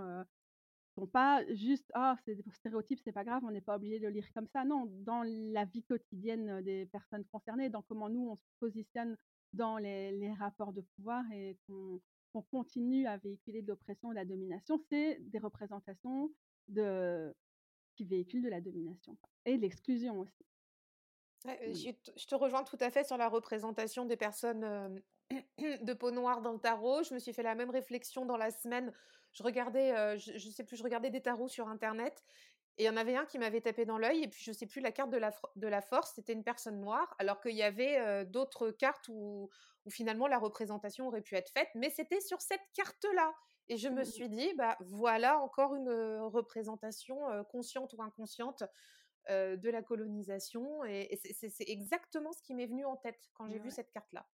[0.99, 4.05] sont pas juste: «Ah, c'est des stéréotypes, c'est pas grave, on n'est pas obligé de
[4.07, 4.65] le lire comme ça».
[4.65, 9.17] Non, dans la vie quotidienne, des personnes concernées, dans comment nous on se positionne
[9.53, 14.19] dans les les rapports de pouvoir et qu'on continue à véhiculer de l'oppression et de
[14.19, 16.29] la domination, c'est des représentations
[16.67, 17.33] de
[17.95, 20.45] qui véhiculent de la domination et de l'exclusion aussi.
[21.45, 25.01] Ouais, je te rejoins tout à fait sur la représentation des personnes,
[25.57, 27.03] de peau noire dans le tarot.
[27.03, 28.93] Je me suis fait la même réflexion dans la semaine.
[29.33, 32.23] Je regardais, je je sais plus, je regardais des tarots sur internet
[32.77, 34.65] et il y en avait un qui m'avait tapé dans l'œil et puis je sais
[34.67, 37.55] plus la carte de la fr de la force, c'était une personne noire, alors qu'il
[37.55, 39.49] y avait, d'autres cartes où
[39.85, 43.33] où finalement la représentation aurait pu être faite, mais c'était sur cette carte-là
[43.69, 44.21] et je me Mmh mh.
[44.23, 45.89] suis dit: «Bah, voilà encore une,
[46.23, 48.63] représentation, consciente ou inconsciente,
[49.29, 53.59] de la colonisation» et et c'est exactement ce qui m'est venu en tête quand j'ai
[53.59, 54.27] vu cette carte-là.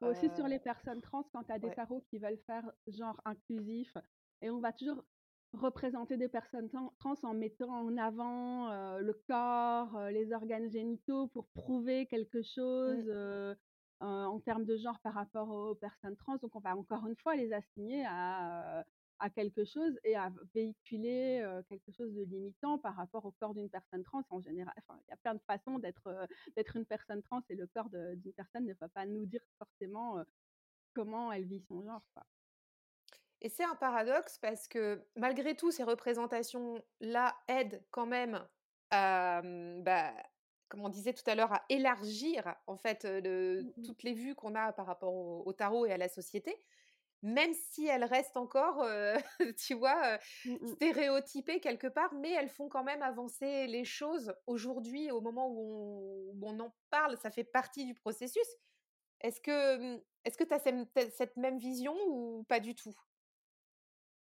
[0.00, 1.72] Aussi sur Heu, les personnes trans, quand tu as des ouais.
[1.72, 3.96] tarots qui veulent faire genre inclusif
[4.42, 5.04] et on va toujours
[5.54, 11.48] représenter des personnes tran trans en mettant en avant, le corps, les organes génitaux pour
[11.52, 12.42] prouver quelque
[12.86, 13.04] Mmh.
[13.04, 13.08] chose,
[14.00, 16.36] en termes de genre par rapport aux personnes trans.
[16.36, 18.84] Donc on va encore une fois les assigner à,
[19.18, 23.70] à quelque chose et à véhiculer quelque chose de limitant par rapport au corps d'une
[23.70, 24.74] personne trans en général.
[24.78, 27.88] Enfin, il y a plein de façons d'être d'être une personne trans et le corps
[27.90, 30.22] d'une personne ne va pas nous dire forcément
[30.94, 32.02] comment elle vit son genre.
[33.40, 38.42] Et c'est un paradoxe parce que malgré tout, ces représentations-là aident quand même
[38.90, 40.14] à, mmh, bah,
[40.68, 44.34] comme on disait tout à l'heure, à élargir en fait le, Mmh toutes les vues
[44.34, 46.56] qu'on a par rapport au, tarot et à la société,
[47.24, 48.86] même si elles restent encore,
[49.58, 55.10] tu vois, mmh stéréotypées quelque part, mais elles font quand même avancer les choses aujourd'hui,
[55.10, 58.46] au moment où on, où on, en parle, ça fait partie du processus.
[59.20, 62.94] Est-ce que mmh, est-ce que tu as cette même vision ou pas du tout?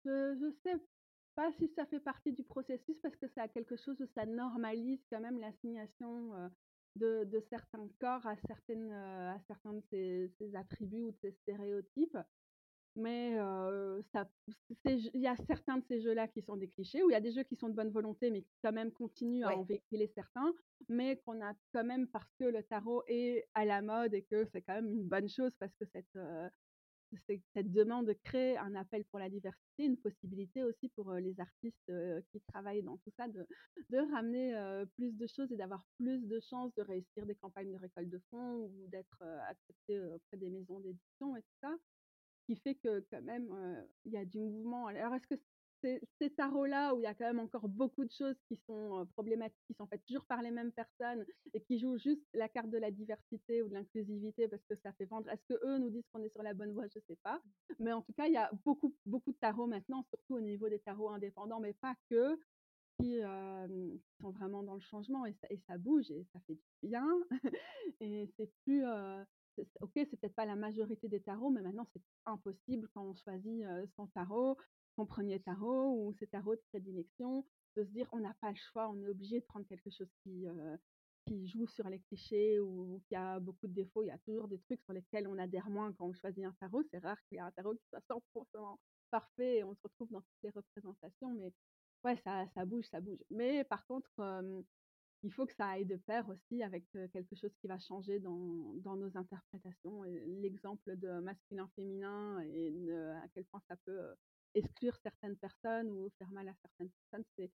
[0.05, 0.81] Je je sais
[1.35, 4.27] pas si ça fait partie du processus parce que c'est à quelque chose où ça
[4.27, 6.31] normalise quand même l'assignation,
[6.97, 11.33] de de certains corps à certaines, à certains de ces ces attributs ou de ces
[11.33, 12.19] stéréotypes.
[12.95, 13.37] Mais,
[14.13, 14.29] ça
[14.85, 17.21] il y a certains de ces jeux-là qui sont des clichés, ou il y a
[17.21, 20.09] des jeux qui sont de bonne volonté, mais qui quand même continuent à en véhiculer
[20.15, 20.53] certains,
[20.89, 24.45] mais qu'on a quand même parce que le tarot est à la mode et que
[24.53, 26.19] c'est quand même une bonne chose parce que cette,
[27.55, 31.93] cette demande crée un appel pour la diversité, une possibilité aussi pour les artistes
[32.31, 33.47] qui travaillent dans tout ça de,
[33.91, 34.55] de ramener
[34.97, 38.21] plus de choses et d'avoir plus de chances de réussir des campagnes de récolte de
[38.31, 41.75] fonds ou d'être accepté auprès des maisons d'édition et tout ça,
[42.47, 43.49] qui fait que quand même
[44.05, 44.87] il y a du mouvement.
[44.87, 45.41] Alors est-ce que
[46.19, 49.65] ces tarots-là, où il y a quand même encore beaucoup de choses qui sont problématiques,
[49.67, 51.25] qui sont faites toujours par les mêmes personnes
[51.55, 54.93] et qui jouent juste la carte de la diversité ou de l'inclusivité parce que ça
[54.93, 55.29] fait vendre?
[55.31, 56.87] Est-ce que eux nous disent qu'on est sur la bonne voie?
[56.87, 57.43] Je sais pas.
[57.79, 60.69] Mais en tout cas, il y a beaucoup, beaucoup de tarots maintenant, surtout au niveau
[60.69, 62.39] des tarots indépendants, mais pas que,
[63.01, 63.19] qui
[64.21, 65.35] sont vraiment dans le changement et
[65.67, 67.07] ça bouge et ça fait du bien.
[68.01, 68.85] et c'est plus.
[69.81, 73.65] Ok, c'est peut-être pas la majorité des tarots, mais maintenant c'est impossible quand on choisit
[73.97, 74.57] son tarot
[74.97, 78.57] son premier tarot ou ses tarots de prédilection, de se dire on n'a pas le
[78.57, 80.47] choix, on est obligé de prendre quelque chose qui,
[81.27, 84.03] qui joue sur les clichés ou qui a beaucoup de défauts.
[84.03, 86.53] Il y a toujours des trucs sur lesquels on adhère moins quand on choisit un
[86.61, 86.83] tarot.
[86.91, 88.79] C'est rare qu'il y ait un tarot qui soit 100%
[89.11, 91.35] parfait et on se retrouve dans toutes les représentations.
[91.35, 91.53] Mais
[92.05, 93.23] ouais, ça bouge, ça bouge.
[93.31, 94.11] Mais par contre,
[95.23, 98.75] il faut que ça aille de pair aussi avec quelque chose qui va changer dans,
[98.83, 100.03] dans nos interprétations.
[100.43, 104.15] L'exemple de masculin-féminin et à quel point ça peut
[104.55, 107.51] exclure certaines personnes ou faire mal à certaines personnes, c'est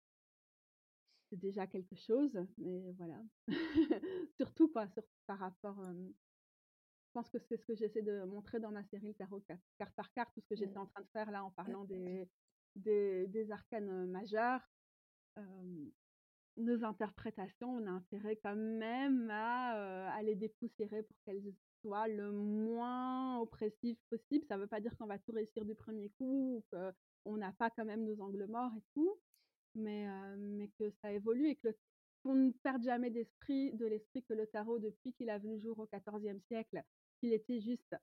[1.29, 3.21] c'est déjà quelque chose, mais voilà.
[4.37, 8.71] Surtout quoi, surtout par rapport, je pense que c'est ce que j'essaie de montrer dans
[8.71, 9.43] ma série, le tarot
[9.77, 10.83] carte par carte, tout ce que j'étais mmh.
[10.83, 12.29] en train de faire là en parlant des
[12.77, 14.61] des des arcanes, majeurs.
[16.57, 22.31] Nos interprétations, on a intérêt quand même à, à les dépoussiérer pour qu'elles soit le
[22.31, 24.45] moins oppressif possible.
[24.47, 27.51] Ça ne veut pas dire qu'on va tout réussir du premier coup ou qu'on n'a
[27.53, 29.19] pas quand même nos angles morts et tout,
[29.75, 31.69] mais, mais que ça évolue et que
[32.23, 35.59] qu'on ne perde jamais d'esprit, de l'esprit que le tarot, depuis qu'il a vu le
[35.59, 36.83] jour au XIVe siècle,
[37.19, 37.95] qu'il était juste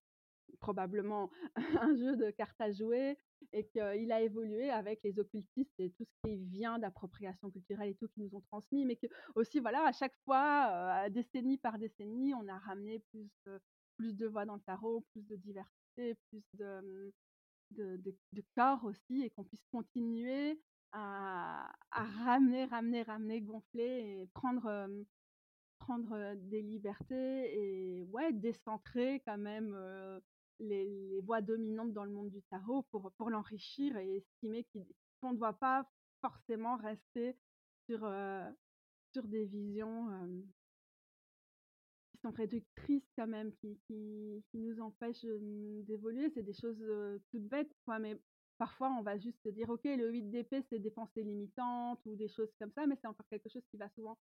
[0.60, 1.30] probablement
[1.80, 3.18] un jeu de cartes à jouer
[3.52, 7.94] et qu'il a évolué avec les occultistes et tout ce qui vient d'appropriation culturelle et
[7.94, 12.34] tout qui nous ont transmis, mais que aussi voilà à chaque fois, décennie par décennie,
[12.34, 13.60] on a ramené plus de,
[13.96, 17.12] plus de voix dans le tarot, plus de diversité, plus de,
[17.70, 18.14] de,
[18.56, 20.60] corps aussi et qu'on puisse continuer
[20.92, 24.88] à, ramener, ramener, ramener, gonfler et prendre
[25.80, 29.76] prendre des libertés et ouais décentrer quand même
[30.60, 34.66] les, voix dominantes dans le monde du tarot pour, pour l'enrichir et estimer
[35.20, 35.88] qu'on ne doit pas
[36.20, 37.36] forcément rester
[37.86, 38.48] sur, euh,
[39.12, 40.42] sur des visions euh,
[42.10, 45.24] qui sont réductrices quand même, qui, qui, qui nous empêchent
[45.86, 46.30] d'évoluer.
[46.30, 48.18] C'est des choses euh, toutes bêtes, quoi, mais
[48.58, 52.16] parfois on va juste se dire, ok, le 8 d'épée, c'est des pensées limitantes ou
[52.16, 54.18] des choses comme ça, mais c'est encore quelque chose qui va souvent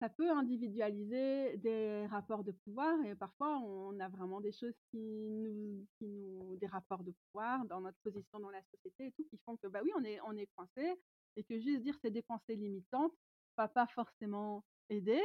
[0.00, 4.98] ça peut individualiser des rapports de pouvoir et parfois on a vraiment des choses qui
[4.98, 9.56] nous, des rapports de pouvoir dans notre position dans la société et tout qui font
[9.56, 10.94] que bah oui on est on est coincé
[11.36, 13.12] et que juste dire c'est des pensées limitantes
[13.58, 15.20] va pas forcément aider.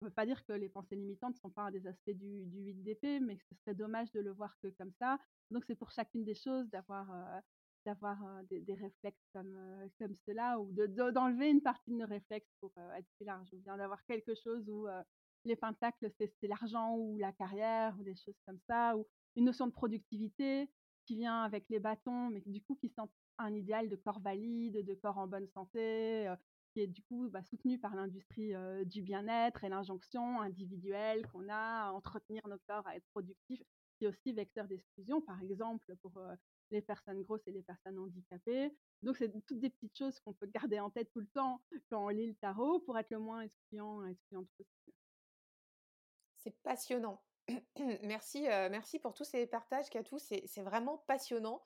[0.00, 2.60] Ça veut pas dire que les pensées limitantes ne sont pas des aspects du, du
[2.60, 5.18] 8 d'épée, mais que ce serait dommage de le voir que comme ça.
[5.50, 7.40] Donc c'est pour chacune des choses d'avoir euh,
[7.84, 8.18] d'avoir
[8.50, 9.56] des, réflexes comme,
[9.98, 13.58] comme cela ou d'enlever de, une partie de nos réflexes pour être plus large ou
[13.58, 14.86] bien d'avoir quelque chose où
[15.44, 19.66] les pentacles, c'est l'argent ou la carrière ou des choses comme ça ou une notion
[19.66, 20.68] de productivité
[21.06, 24.84] qui vient avec les bâtons mais du coup qui sont un idéal de corps valide,
[24.84, 26.32] de corps en bonne santé,
[26.72, 28.52] qui est du coup bah, soutenu par l'industrie
[28.86, 33.62] du bien-être et l'injonction individuelle qu'on a à entretenir nos corps, à être productifs,
[33.98, 36.20] qui est aussi vecteur d'exclusion, par exemple, pour
[36.70, 38.74] les personnes grosses et les personnes handicapées.
[39.02, 42.04] Donc, c'est toutes des petites choses qu'on peut garder en tête tout le temps quand
[42.04, 44.96] on lit le tarot pour être le moins excluant, excluant possible.
[46.36, 47.22] C'est passionnant.
[48.02, 50.18] merci, merci pour tous ces partages, Katou.
[50.18, 51.62] C'est vraiment passionnant.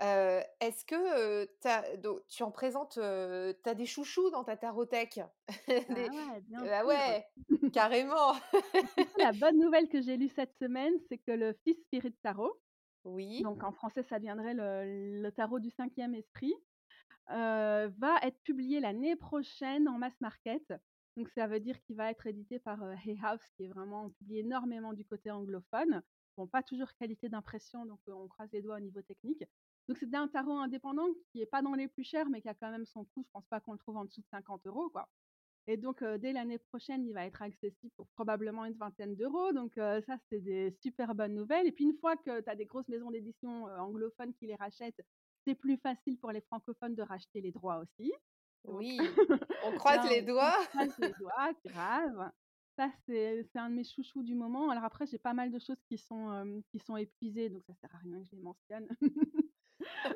[0.00, 1.46] Est-ce que
[2.28, 5.20] tu en présentes, tu as des chouchous dans ta tarothèque
[5.68, 7.26] Ah ouais, bien Ah ouais,
[7.72, 8.32] carrément.
[9.18, 12.58] La bonne nouvelle que j'ai lue cette semaine, c'est que le Fils Spirit Tarot,
[13.04, 13.42] oui.
[13.42, 16.54] donc en français ça viendrait le, tarot du cinquième esprit,
[17.28, 20.72] va être publié l'année prochaine en mass market.
[21.16, 24.40] Donc ça veut dire qu'il va être édité par Hay House, qui est vraiment publié
[24.40, 26.02] énormément du côté anglophone.
[26.36, 29.44] Bon, pas toujours qualité d'impression, donc on croise les doigts au niveau technique.
[29.88, 32.54] Donc c'était un tarot indépendant qui est pas dans les plus chers, mais qui a
[32.54, 33.24] quand même son coût.
[33.24, 35.08] Je pense pas qu'on le trouve en dessous de 50 euros, quoi.
[35.66, 39.52] Et donc dès l'année prochaine, il va être accessible pour probablement une vingtaine d'euros.
[39.52, 41.66] Donc ça, c'est des super bonnes nouvelles.
[41.66, 45.00] Et puis une fois que tu as des grosses maisons d'édition anglophones qui les rachètent,
[45.44, 48.12] c'est plus facile pour les francophones de racheter les droits aussi.
[48.64, 48.98] oui,
[49.64, 50.54] on croise les doigts.
[50.58, 52.30] On croise les doigts, grave.
[52.76, 54.70] Ça, c'est un de mes chouchous du moment.
[54.70, 57.94] Alors après, j'ai pas mal de choses qui sont, qui sont épuisées, donc ça sert
[57.94, 58.88] à rien que je les mentionne.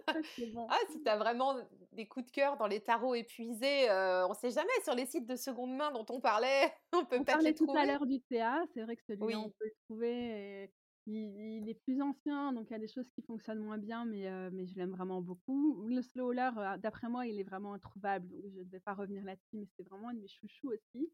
[0.07, 1.57] Ah, si tu as vraiment
[1.93, 5.27] des coups de cœur dans les tarots épuisés, on ne sait jamais, sur les sites
[5.27, 7.73] de seconde main dont on parlait, on peut les trouver.
[7.73, 10.71] tout à l'heure du TA, c'est vrai que celui-là, on peut le trouver.
[11.07, 14.29] il, est plus ancien, donc il y a des choses qui fonctionnent moins bien, mais,
[14.51, 15.87] mais je l'aime vraiment beaucoup.
[15.89, 19.57] Le Slowler, d'après moi, il est vraiment introuvable, donc je ne vais pas revenir là-dessus,
[19.57, 21.11] mais c'est vraiment un de mes chouchous aussi.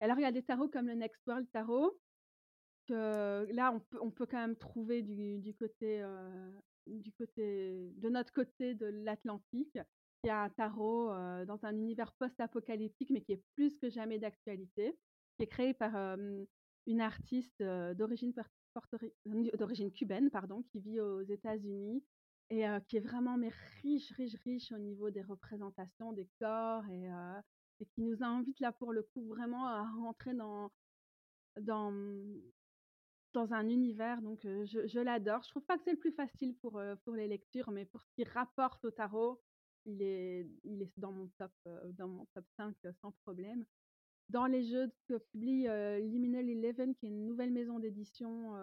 [0.00, 1.98] Alors, il y a des tarots comme le Next World Tarot,
[2.86, 6.04] que là, on peut, on peut quand même trouver du, du côté
[6.86, 9.78] du côté, de notre côté de l'Atlantique,
[10.22, 11.08] qui a un tarot
[11.46, 14.98] dans un univers post-apocalyptique, mais qui est plus que jamais d'actualité,
[15.36, 15.94] qui est créé par
[16.86, 18.32] une artiste d'origine
[19.54, 22.04] d'origine cubaine, pardon, qui vit aux États-Unis
[22.50, 23.50] et qui est vraiment mais
[23.82, 27.08] riche, riche, riche au niveau des représentations des corps et,
[27.94, 30.70] qui nous invite là pour le coup vraiment à rentrer dans
[31.60, 31.92] dans
[33.36, 35.42] dans un univers, donc je, l'adore.
[35.42, 38.10] Je trouve pas que c'est le plus facile pour, pour les lectures, mais pour ce
[38.14, 39.40] qui rapporte au tarot,
[39.84, 41.52] il est, il est dans mon top,
[41.92, 43.64] dans mon top 5 sans problème.
[44.30, 45.68] Dans les jeux que publie
[46.00, 48.54] Liminal Eleven, qui est une nouvelle maison d'édition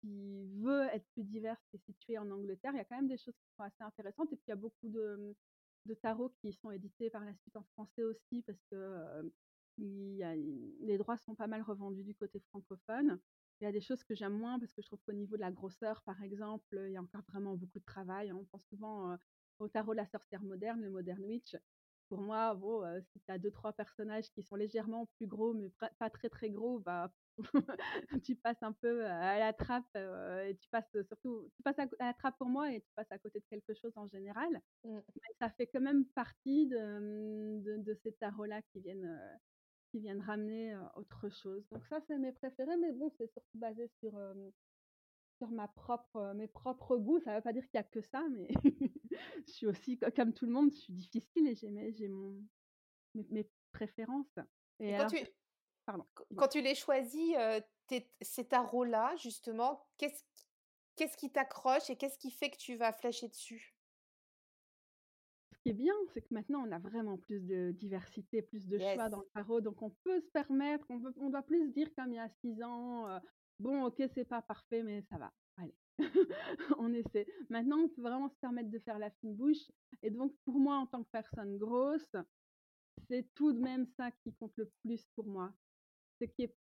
[0.00, 3.16] qui veut être plus diverse et située en Angleterre, il y a quand même des
[3.16, 4.32] choses qui sont assez intéressantes.
[4.32, 5.34] Et puis il y a beaucoup de,
[5.86, 9.30] de tarots qui sont édités par la suite en français aussi, parce que
[9.78, 13.18] les droits sont pas mal revendus du côté francophone.
[13.62, 15.40] Il y a des choses que j'aime moins parce que je trouve qu'au niveau de
[15.40, 18.28] la grosseur, par exemple, il y a encore vraiment beaucoup de travail.
[18.28, 18.36] Hein.
[18.40, 19.16] On pense souvent
[19.60, 21.54] au tarot de la sorcière moderne, le Modern Witch.
[22.08, 25.70] Pour moi, bon, si tu as deux, trois personnages qui sont légèrement plus gros, mais
[26.00, 27.12] pas très très gros, bah,
[28.24, 32.14] tu passes un peu à la trappe et tu passes surtout, tu passes à, la
[32.14, 34.60] trappe pour moi et tu passes à côté de quelque chose en général.
[34.82, 34.98] Mmh.
[35.14, 39.20] Mais ça fait quand même partie de, mmh, de, de ces tarots-là qui viennent
[39.92, 41.62] qui viennent ramener autre chose.
[41.70, 44.12] Donc ça, c'est mes préférés, mais bon, c'est surtout basé sur,
[45.36, 47.20] sur ma propre, mes propres goûts.
[47.20, 48.48] Ça ne veut pas dire qu'il n'y a que ça, mais
[49.46, 52.42] je suis aussi, comme tout le monde, je suis difficile et j'ai, j'ai mon,
[53.14, 54.38] mes, préférences.
[54.80, 55.18] Et, quand, tu,
[55.84, 57.36] Pardon, quand tu les choisis,
[58.22, 60.24] ces tarots-là, justement, qu'est-ce,
[60.96, 63.74] qu'est-ce qui t'accroche et qu'est-ce qui fait que tu vas flasher dessus?
[65.62, 69.08] Qui est bien, c'est que maintenant, on a vraiment plus de diversité, plus de choix
[69.08, 69.60] dans le tarot.
[69.60, 72.28] Donc, on peut se permettre, on, on doit plus se dire comme il y a
[72.40, 73.20] six ans,
[73.58, 75.32] bon, ok, c'est pas parfait, mais ça va.
[75.56, 75.76] Allez,
[76.78, 77.26] on essaie.
[77.48, 79.70] Maintenant, on peut vraiment se permettre de faire la fine bouche.
[80.02, 82.16] Et donc, pour moi, en tant que personne grosse,
[83.08, 85.54] c'est tout de même ça qui compte le plus pour moi.
[86.18, 86.56] C'est qu'il y ait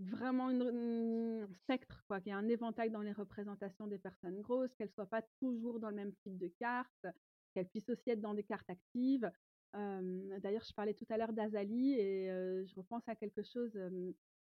[0.00, 4.40] vraiment une, un spectre, quoi, qu'il y ait un éventail dans les représentations des personnes
[4.40, 7.06] grosses, qu'elles ne soient pas toujours dans le même type de carte,
[7.52, 9.30] qu'elle puisse aussi être dans des cartes actives.
[9.74, 12.26] D'ailleurs, je parlais tout à l'heure d'Azali et
[12.66, 13.74] je repense à quelque chose.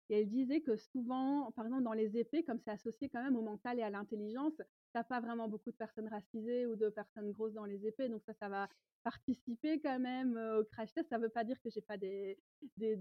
[0.09, 3.41] elle disait que souvent, par exemple, dans les épées, comme c'est associé quand même au
[3.41, 4.59] mental et à l'intelligence,
[4.93, 8.09] t'as pas vraiment beaucoup de personnes racisées ou de personnes grosses dans les épées.
[8.09, 8.67] Donc ça, ça va
[9.03, 11.09] participer quand même au crash test.
[11.09, 12.37] Ça veut pas dire que j'ai pas des,
[12.77, 12.97] des,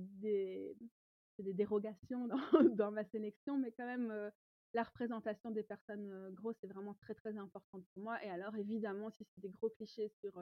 [1.38, 2.28] des, dérogations
[2.74, 4.30] dans, ma sélection, mais quand même,
[4.74, 8.22] la représentation des personnes grosses est vraiment très très importante pour moi.
[8.24, 10.32] Et alors évidemment, si c'est des gros clichés sur,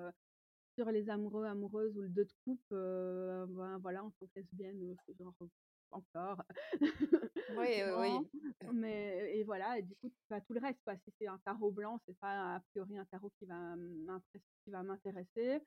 [0.75, 4.97] sur les amoureux, amoureuses ou le deux de coupe, ben, voilà, en tant que lesbienne,
[5.19, 5.35] genre
[5.91, 6.43] encore.
[7.57, 8.43] Oui, oui.
[8.75, 10.95] Mais et voilà, et du coup, pas tout le reste, quoi.
[10.99, 13.75] Si c'est un tarot blanc, c'est pas a priori un tarot qui va
[14.65, 15.61] qui va m'intéresser.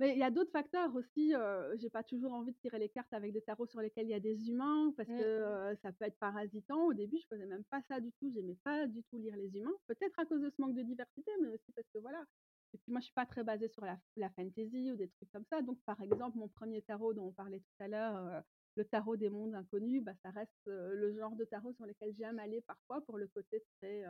[0.00, 1.34] Mais il y a d'autres facteurs aussi,
[1.76, 4.14] j'ai pas toujours envie de tirer les cartes avec des tarots sur lesquels il y
[4.14, 5.60] a des humains parce que, Mmh.
[5.72, 6.86] heu, ça peut être parasitant.
[6.86, 9.56] Au début, je faisais même pas ça du tout, j'aimais pas du tout lire les
[9.58, 9.74] humains.
[9.88, 12.24] Peut-être à cause de ce manque de diversité, mais aussi parce que voilà
[12.72, 15.30] et puis moi, je suis pas très basée sur la la fantasy ou des trucs
[15.32, 15.60] comme ça.
[15.62, 18.42] Donc par exemple, mon premier tarot dont on parlait tout à l'heure, heu,
[18.76, 22.38] le tarot des mondes inconnus, bah, ça reste, le genre de tarot sur lequel j'aime
[22.38, 24.04] aller parfois pour le côté très,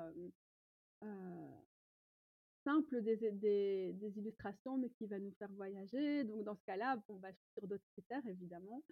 [2.65, 6.25] simple des illustrations, mais qui va nous faire voyager.
[6.25, 8.85] Donc dans ce cas-là, bon, bah, je suis sur d'autres critères évidemment.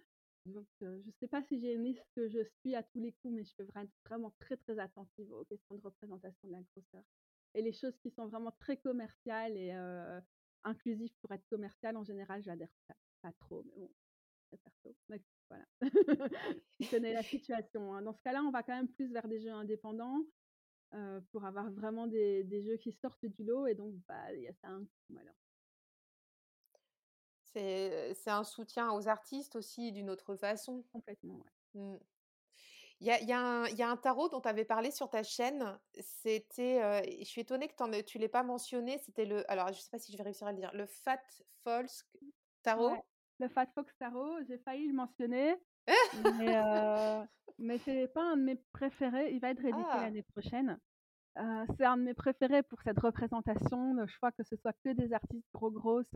[0.45, 3.13] Donc heu, je sais pas si j'ai une liste que je suis à tous les
[3.13, 7.03] coups, mais je vraim vraiment très, très attentive aux questions de représentation de la grosseur.
[7.53, 10.21] Et les choses qui sont vraiment très commerciales et heu,
[10.63, 13.91] inclusives pour être commerciales, en général, j'adhère pas pas trop, mais bon,
[14.49, 14.97] très perso.
[15.09, 15.65] Mais voilà.
[16.89, 18.01] Connais la situation, hein?
[18.01, 20.23] Dans ce cas-là, on va quand même plus vers des jeux indépendants
[20.93, 24.41] heu, pour avoir vraiment des des jeux qui sortent du lot et donc bah, il
[24.43, 24.85] y a ça un
[25.17, 25.35] alors.
[27.43, 30.85] C'est un soutien aux artistes aussi d'une autre façon.
[30.91, 31.51] Complètement, ouais.
[31.73, 31.97] Mmh.
[32.99, 33.33] Il y y y
[33.83, 37.67] a un tarot dont tu avais parlé sur ta chaîne, c'était, et je suis étonnée
[37.67, 40.17] que tu en tu l'aies pas mentionné, c'était le alors je sais pas si je
[40.17, 41.21] vais réussir à le dire, le Fat
[42.75, 43.05] Ouais, Tarot?
[43.39, 45.55] le Fat Fox Tarot, j'ai failli le mentionner,
[46.13, 47.25] mais heu,
[47.57, 49.33] mais c'est pas un de mes préférés.
[49.33, 49.99] Il va être réédité Ah!
[49.99, 50.79] l'année prochaine.
[51.77, 55.13] C'est un de mes préférés pour cette représentation, le choix que ce soit que des
[55.13, 56.15] artistes gros grosses,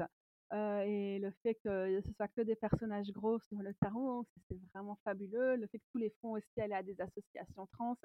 [0.54, 4.60] et le fait que ce soit que des personnages gros sur le tarot, c'est c'est
[4.74, 5.56] vraiment fabuleux.
[5.56, 7.98] Le fait que tous les fonds aussi allaient à des associations trans.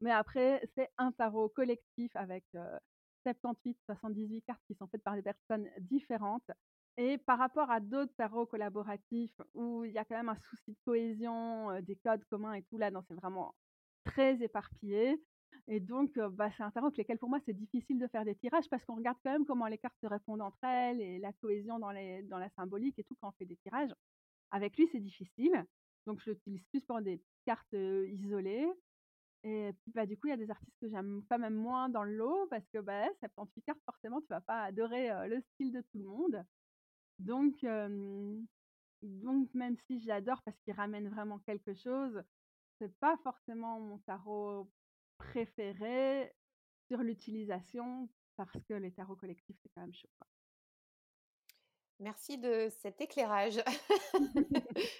[0.00, 2.60] Mais après, c'est un tarot collectif avec, heu,
[3.24, 6.50] 78-78 cartes qui sont faites par des personnes différentes
[6.96, 10.72] et par rapport à d'autres tarots collaboratifs où il y a quand même un souci
[10.72, 13.54] de cohésion, des codes communs et tout, là c'est vraiment
[14.04, 15.22] très éparpillé
[15.68, 18.34] et donc bah, c'est un tarot avec lesquels pour moi c'est difficile de faire des
[18.36, 21.32] tirages parce qu'on regarde quand même comment les cartes se répondent entre elles et la
[21.32, 23.92] cohésion dans la symbolique et tout quand on fait des tirages.
[24.50, 25.66] Avec lui, c'est difficile,
[26.06, 28.68] donc je l'utilise plus pour des cartes, isolées
[29.44, 31.88] et puis, bah, du coup, il y a des artistes que j'aime quand même moins
[31.88, 35.72] dans le lot parce que, bah, 78 cartes forcément tu vas pas adorer, le style
[35.72, 36.44] de tout le monde.
[37.18, 37.64] Donc
[39.02, 42.22] donc même si j'adore parce qu'il ramène vraiment quelque chose,
[42.78, 44.70] c'est pas forcément mon tarot
[45.18, 46.34] préféré
[46.86, 50.28] sur l'utilisation parce que les tarots collectifs, c'est quand même chaud, quoi.
[51.98, 53.62] Merci de cet éclairage.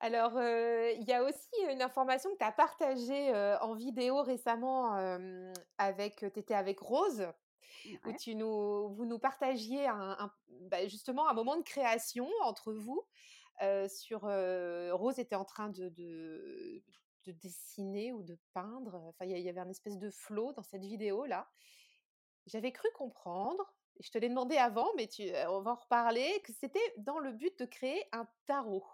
[0.00, 4.92] Alors, il y a aussi une information que tu as partagée, en vidéo récemment,
[5.78, 7.26] avec, tu étais avec Rose,
[8.04, 12.72] où tu nous vous nous partagiez un un bah, justement un moment de création entre
[12.72, 13.04] vous,
[13.88, 16.82] sur, Rose était en train de de
[17.24, 20.84] de dessiner ou de peindre, enfin il y avait un espèce de flow dans cette
[20.84, 21.48] vidéo-là.
[22.46, 26.40] J'avais cru comprendre, et je te l'ai demandé avant, mais tu on va en reparler,
[26.44, 28.84] que c'était dans le but de créer un tarot.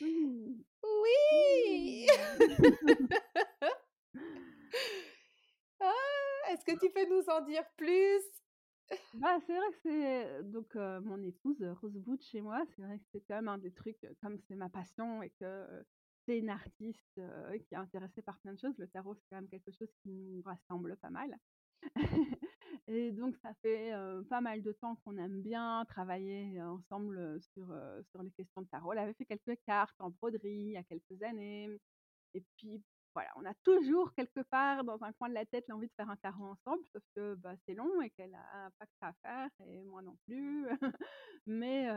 [0.00, 0.62] Mmh.
[0.82, 2.06] Oui!
[2.38, 3.06] Mmh.
[6.54, 8.22] Est-ce que tu peux nous en dire plus?
[9.14, 13.04] Bah, c'est vrai que c'est donc mon épouse, Rose Butch et moi, c'est vrai que
[13.10, 15.66] c'est quand même un des trucs, comme c'est ma passion et que,
[16.26, 17.20] c'est une artiste,
[17.66, 20.10] qui est intéressée par plein de choses, le tarot, c'est quand même quelque chose qui
[20.10, 21.36] nous rassemble pas mal.
[22.86, 23.92] Et donc ça fait,
[24.28, 27.66] pas mal de temps qu'on aime bien travailler ensemble, sur,
[28.10, 28.92] sur les questions de tarot.
[28.92, 31.68] Elle avait fait quelques cartes en broderie il y a quelques années
[32.34, 32.82] et puis
[33.14, 36.10] voilà, on a toujours quelque part dans un coin de la tête l'envie de faire
[36.10, 39.12] un tarot ensemble, sauf que, bah, c'est long et qu'elle a pas que ça à
[39.22, 40.66] faire et moi non plus.
[41.46, 41.88] Mais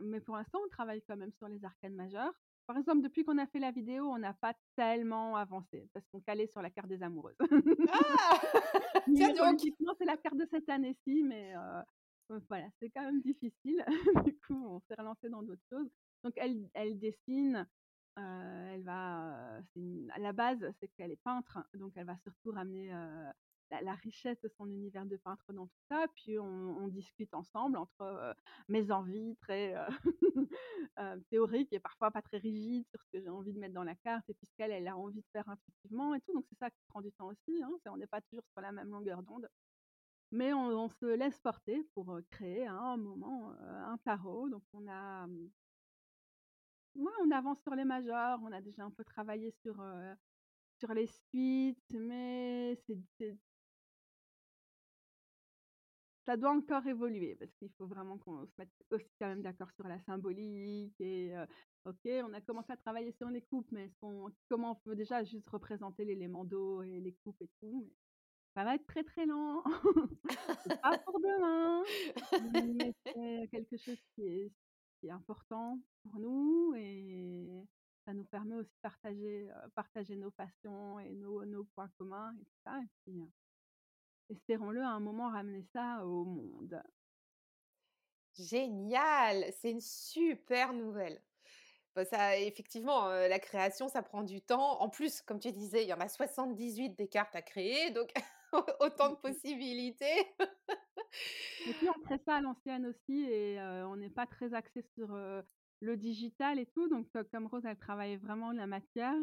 [0.00, 2.32] mais pour l'instant, on travaille quand même sur les arcanes majeures.
[2.66, 6.20] Par exemple, depuis qu'on a fait la vidéo, on n'a pas tellement avancé parce qu'on
[6.20, 7.36] calait sur la carte des amoureuses.
[7.90, 8.40] Ah!
[9.14, 9.60] Tiens donc!
[9.98, 11.54] C'est la carte de cette année-ci, mais
[12.48, 13.84] voilà, c'est quand même difficile.
[14.26, 15.88] Du coup, on s'est relancé dans d'autres choses.
[16.24, 17.66] Donc elle elle dessine,
[18.16, 22.92] elle va, à la base, c'est qu'elle est peintre, donc elle va surtout ramener,
[23.80, 26.06] la richesse de son univers de peintre dans tout ça.
[26.14, 28.36] Puis on discute ensemble entre,
[28.68, 29.86] mes envies très, heu,
[31.30, 33.94] théoriques et parfois pas très rigides sur ce que j'ai envie de mettre dans la
[33.94, 36.32] carte et puis ce qu'elle, elle a envie de faire intuitivement et tout.
[36.34, 38.72] Donc c'est ça qui prend du temps aussi, hein, on n'est pas toujours sur la
[38.72, 39.48] même longueur d'onde.
[40.32, 44.48] Mais on se laisse porter pour, créer un moment, un tarot.
[44.48, 45.50] Donc on a, mmh
[46.94, 49.82] ouais, on avance sur les majeurs, on a déjà un peu travaillé sur,
[50.78, 53.36] sur les suites, mais c'est
[56.24, 59.70] ça doit encore évoluer parce qu'il faut vraiment qu'on se mette aussi quand même d'accord
[59.72, 61.34] sur la symbolique et
[61.84, 63.90] OK, on a commencé à travailler sur les coupes, mais
[64.48, 67.90] comment on peut déjà juste représenter l'élément d'eau et les coupes et tout,
[68.54, 69.62] ça va être très, très lent.
[70.82, 71.82] Pas pour demain,
[72.52, 74.52] mais c'est quelque chose qui est
[75.02, 77.66] qui est important pour nous et
[78.06, 82.56] ça nous permet aussi de partager, nos passions et nos nos points communs et tout
[82.64, 83.20] ça et puis,
[84.30, 86.82] espérons-le à un moment ramener ça au monde.
[88.38, 89.52] Génial!
[89.52, 91.22] C'est une super nouvelle.
[91.96, 94.80] Bah, ça effectivement, la création, ça prend du temps.
[94.82, 98.12] En plus, comme tu disais, il y en a 78 des cartes à créer, donc
[98.80, 99.36] autant Mmh de mh.
[99.36, 100.34] possibilités.
[101.68, 105.16] Et puis on fait ça à l'ancienne aussi et on n'est pas très axés sur,
[105.82, 109.18] le digital et tout, donc comme Rose, elle travaille vraiment la matière,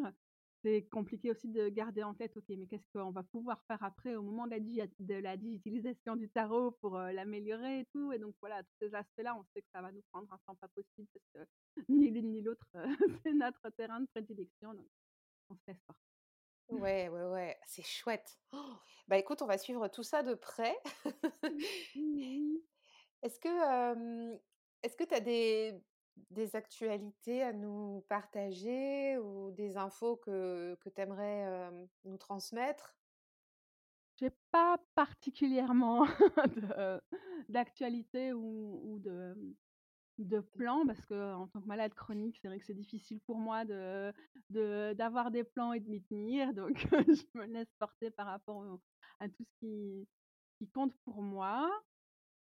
[0.62, 4.16] c'est compliqué aussi de garder en tête: «OK, mais qu'est-ce qu'on va pouvoir faire après
[4.16, 8.36] au moment de la de la digitalisation du tarot pour, l'améliorer et tout?» et donc
[8.42, 11.08] voilà, tous ces aspects-là, on sait que ça va nous prendre un temps pas possible
[11.14, 11.50] parce que
[11.90, 12.68] ni l'une ni l'autre,
[13.26, 14.88] c'est notre terrain de prédilection, donc
[15.50, 16.19] on se laisse porter.
[16.70, 18.40] Ouais, ouais, ouais, c'est chouette.
[19.08, 20.76] Bah, écoute, on va suivre tout ça de près.
[23.22, 24.40] Est-ce que, hem,
[24.84, 25.84] est-ce que tu as des
[26.32, 31.72] des actualités à nous partager ou des infos que que tu aimerais,
[32.06, 32.98] nous transmettre?
[34.20, 36.06] J'ai pas particulièrement
[37.50, 39.36] d'actualité ou ou de,
[40.26, 43.66] de plans parce qu'en tant que malade chronique, c'est vrai que c'est difficile pour moi
[43.66, 44.14] de
[44.94, 48.80] d'avoir des plans et de m'y tenir, donc je me laisse porter par rapport
[49.20, 50.08] à tout ce qui
[50.60, 51.70] qui compte pour moi.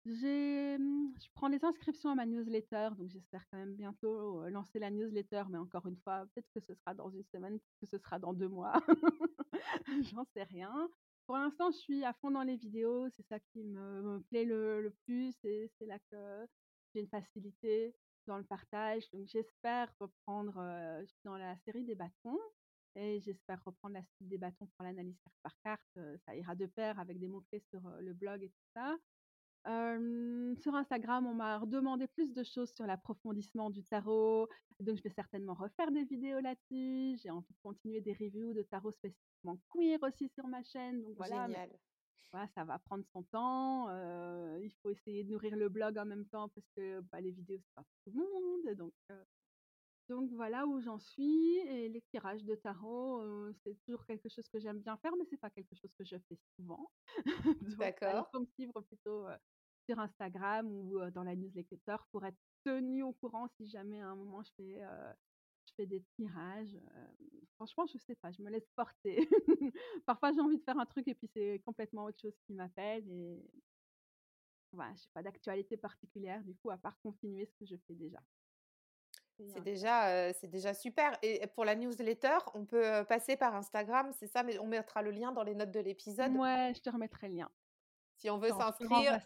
[0.06, 4.48] J'ai, mmh, je prends les inscriptions à ma newsletter, donc j'espère quand même bientôt, heu,
[4.50, 7.80] lancer la newsletter, mais encore une fois, peut-être que ce sera dans une semaine, peut-être
[7.82, 8.72] que ce sera dans 2 mois,
[10.14, 10.88] j'en sais rien.
[11.26, 14.82] Pour l'instant, je suis à fond dans les vidéos, c'est ça qui me plaît le
[14.82, 15.32] le plus.
[15.42, 16.46] C'est là que
[16.92, 17.94] j'ai une facilité
[18.26, 20.54] dans le partage, donc j'espère reprendre,
[21.24, 22.38] dans la série des bâtons
[22.96, 26.66] et j'espère reprendre la suite des bâtons pour l'analyse carte par carte, ça ira de
[26.66, 28.96] pair avec des mots clés sur, le blog et tout ça.
[29.64, 34.48] Sur Instagram, on m'a redemandé plus de choses sur l'approfondissement du tarot,
[34.80, 37.18] donc je vais certainement refaire des vidéos là-dessus.
[37.22, 41.16] J'ai envie de continuer des reviews de tarot spécifiquement queer aussi sur ma chaîne, donc
[41.16, 41.70] voilà, Génial.
[42.32, 43.88] Voilà, ça va prendre son temps,
[44.58, 47.58] il faut essayer de nourrir le blog en même temps parce que, bah, les vidéos,
[47.58, 48.92] c'est pas pour tout le monde, donc
[50.08, 53.22] donc voilà où j'en suis et les tirages de tarot,
[53.62, 56.16] c'est toujours quelque chose que j'aime bien faire, mais c'est pas quelque chose que je
[56.28, 56.90] fais souvent.
[57.78, 58.28] Bah, il D'accord.
[58.32, 59.26] faut me suivre plutôt,
[59.88, 64.16] sur Instagram ou dans la newsletter pour être tenu au courant si jamais à un
[64.16, 64.82] moment je fais,
[65.80, 67.16] fais des tirages, hem,
[67.54, 69.28] franchement, je sais pas, je me laisse porter.
[70.06, 73.08] Parfois, j'ai envie de faire un truc et puis c'est complètement autre chose qui m'appelle
[73.10, 73.42] et
[74.72, 78.20] voilà, j'ai pas d'actualité particulière du coup, à part continuer ce que je fais déjà.
[79.38, 84.12] C'est heu déjà, c'est déjà super et pour la newsletter, on peut, passer par Instagram,
[84.12, 84.42] c'est ça?
[84.42, 86.30] Mais on mettra le lien dans les notes de l'épisode?
[86.32, 87.50] Mouais, je te remettrai le lien.
[88.20, 89.18] Si on veut s'inscrire.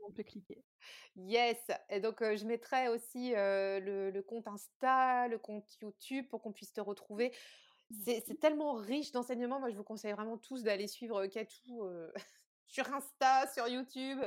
[0.00, 0.62] monde peut cliquer.
[1.16, 1.58] Yes
[1.88, 6.72] et donc je mettrai aussi, le le compte Insta, le compte YouTube pour qu'on puisse
[6.72, 7.32] te retrouver.
[8.04, 9.58] C'est tellement riche d'enseignements.
[9.58, 11.82] Moi, je vous conseille vraiment tous d'aller suivre, Katou,
[12.66, 14.20] sur Insta, sur YouTube.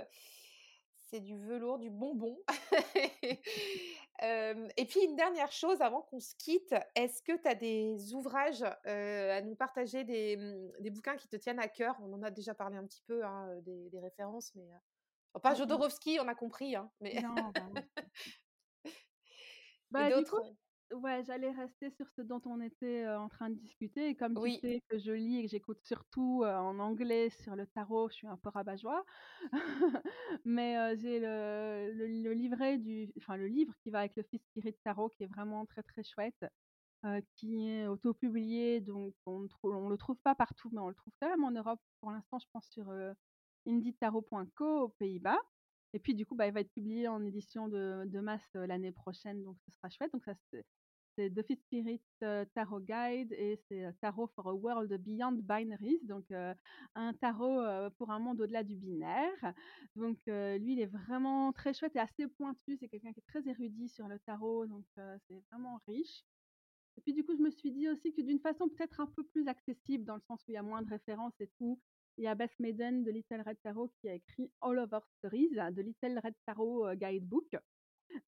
[1.14, 2.40] C'est du velours, du bonbon.
[4.24, 8.64] Et puis une dernière chose avant qu'on se quitte, est-ce que tu as des ouvrages,
[8.64, 11.96] à nous partager, des, mmh, des bouquins qui te tiennent à cœur?
[12.02, 14.68] On en a déjà parlé un petit peu, hein, des des références, mais
[15.36, 15.58] bon pas mh.
[15.58, 17.82] Jodorowsky, on a compris, hein, mais Non, bah
[19.92, 20.42] Bah, d'autres,
[20.92, 24.50] ouais, j'allais rester sur ce dont on était, en train de discuter et comme tu
[24.50, 24.64] Oui.
[24.64, 28.28] sais que je lis et que j'écoute surtout, en anglais sur le tarot, je suis
[28.28, 29.04] un peu rabat-joie.
[30.46, 34.46] Mais j'ai le le le livret du enfin le livre qui va avec le Fifth
[34.46, 36.46] Spirit Tarot qui est vraiment très, très chouette,
[37.36, 40.96] qui est auto-publié donc on ne trou on le trouve pas partout, mais on le
[40.96, 42.92] trouve quand même en Europe pour l'instant, je pense sur,
[43.68, 45.40] indietarot.co aux Pays-Bas
[45.94, 49.44] et puis du coup, bah, il va être publié en édition de masse, l'année prochaine,
[49.44, 50.12] donc ce sera chouette.
[50.12, 50.34] Donc ça
[51.16, 56.26] c'est The Fifth Spirit, Tarot Guide et c'est, Tarot for a World Beyond Binaries, donc
[56.96, 57.62] un tarot,
[57.98, 59.54] pour un monde au-delà du binaire.
[59.96, 62.78] Donc lui, il est vraiment très chouette et assez pointu.
[62.78, 66.24] C'est quelqu'un qui est très érudit sur le tarot, donc c'est vraiment riche.
[66.98, 69.24] Et puis du coup, je me suis dit aussi que d'une façon peut-être un peu
[69.24, 71.80] plus accessible, dans le sens où il y a moins de références et tout,
[72.18, 75.06] il y a Beth Maiden de Little Red Tarot qui a écrit All of Our
[75.18, 77.56] Stories, The Little Red Tarot, heu, Guidebook,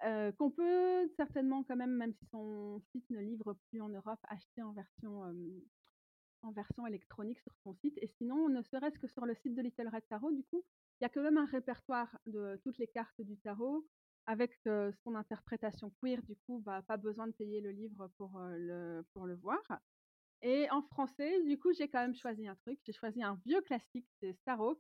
[0.06, 4.20] heu, qu'on peut certainement quand même, même si son site ne livre plus en Europe,
[4.30, 5.24] acheter en version,
[6.44, 9.62] en version électronique sur son site et sinon, ne serait-ce que sur le site de
[9.62, 10.64] Little Red Tarot, du coup,
[11.02, 13.88] il y a quand même un répertoire de toutes les cartes du tarot
[14.28, 16.22] avec, heu, son interprétation queer.
[16.24, 19.62] Du coup, bah, pas besoin de payer le livre pour, le pour le voir.
[20.42, 22.80] Et en français, du coup, j'ai quand même choisi un truc.
[22.86, 24.80] J'ai choisi un vieux classique, c'est Starhawk,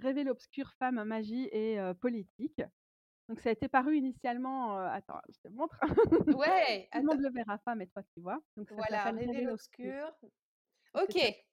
[0.00, 2.62] Rêver l'obscure femme, magie et politique.
[3.28, 5.78] Donc ça a été paru initialement, attends, je te montre.
[6.38, 8.40] Ouais, Tout le monde le verra pas, mais toi tu vois.
[8.56, 9.92] Donc ça voilà, Rêver l'obscure.
[9.92, 10.30] l'obscur.
[10.94, 11.45] OK.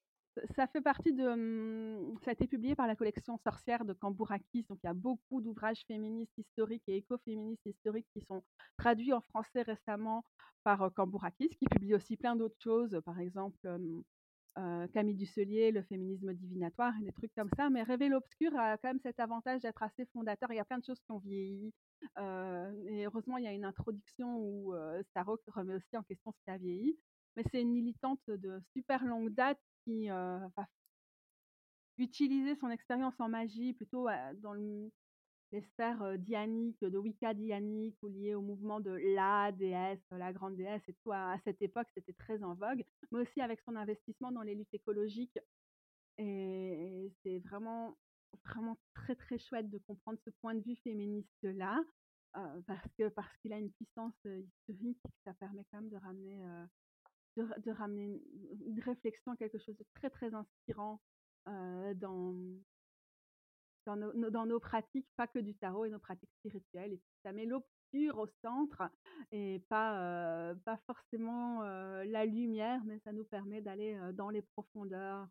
[0.55, 4.63] Ça fait partie de, mmh, ça a été publié par la collection Sorcières de Cambourakis,
[4.67, 8.43] donc il y a beaucoup d'ouvrages féministes historiques et écoféministes historiques qui sont
[8.77, 10.25] traduits en français récemment
[10.63, 13.77] par, Cambourakis, qui publie aussi plein d'autres choses, par exemple,
[14.55, 17.69] Camille Dusselier, le féminisme divinatoire et des trucs comme ça.
[17.69, 20.51] Mais Rêver l'obscur a quand même cet avantage d'être assez fondateur.
[20.51, 21.73] Il y a plein de choses qui ont vieilli,
[22.17, 24.73] et heureusement, il y a une introduction où,
[25.11, 26.97] Starhawk remet aussi en question ce qui a vieilli.
[27.35, 30.49] Mais c'est une militante de super longue date qui va
[31.97, 34.07] utiliser son expérience en magie plutôt
[34.41, 40.33] dans les sphères dianiques, de Wicca dianique ou liées au mouvement de la déesse, la
[40.33, 41.11] grande déesse et tout.
[41.11, 44.73] À, cette époque, c'était très en vogue, mais aussi avec son investissement dans les luttes
[44.73, 45.37] écologiques.
[46.17, 47.97] Et, c'est vraiment,
[48.45, 51.83] vraiment très, très chouette de comprendre ce point de vue féministe-là.
[52.65, 56.43] parce parce qu'il a une puissance historique ça permet quand même de ramener
[57.37, 58.21] de, ramener
[58.65, 61.01] une, réflexion, quelque chose de très très inspirant
[61.45, 62.35] dans,
[63.85, 66.93] dans nos, dans, nos, pratiques, pas que du tarot et nos pratiques spirituelles.
[66.93, 68.83] Et ça met l'obscur au centre
[69.31, 75.27] et pas, pas forcément la lumière, mais ça nous permet d'aller dans les profondeurs,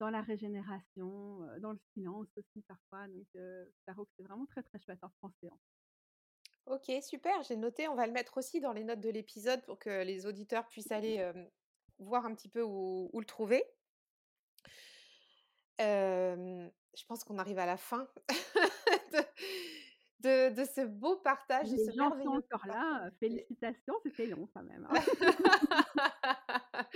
[0.00, 3.08] dans la régénération, dans le silence aussi parfois.
[3.08, 3.26] Donc,
[3.86, 5.50] tarot, c'est vraiment très très chouette en français.
[6.66, 7.88] Ok, super, j'ai noté.
[7.88, 10.92] On va le mettre aussi dans les notes de l'épisode pour que les auditeurs puissent
[10.92, 11.22] aller
[11.98, 13.62] voir un petit peu où, le trouver.
[15.78, 18.08] je pense qu'on arrive à la fin
[20.20, 21.70] de, ce beau partage.
[21.70, 23.10] Les gens sont encore là.
[23.20, 24.88] Félicitations, c'était long quand même.
[24.90, 25.00] Hein.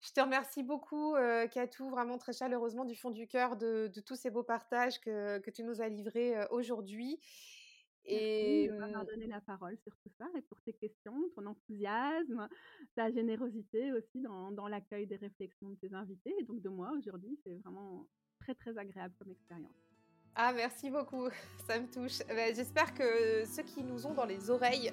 [0.00, 1.14] Je te remercie beaucoup,
[1.52, 5.50] Katou, vraiment très chaleureusement du fond du cœur de, tous ces beaux partages que, que
[5.50, 7.20] tu nous as livrés aujourd'hui.
[8.04, 12.48] Et de m'avoir donné la parole sur tout ça et pour tes questions, ton enthousiasme,
[12.96, 16.92] ta générosité aussi dans, dans l'accueil des réflexions de tes invités et donc de moi
[16.98, 17.38] aujourd'hui.
[17.44, 18.08] C'est vraiment
[18.40, 19.76] très très agréable comme expérience.
[20.34, 21.28] Ah, merci beaucoup,
[21.68, 22.26] ça me touche.
[22.26, 24.90] Ben, j'espère que ceux qui nous ont dans les oreilles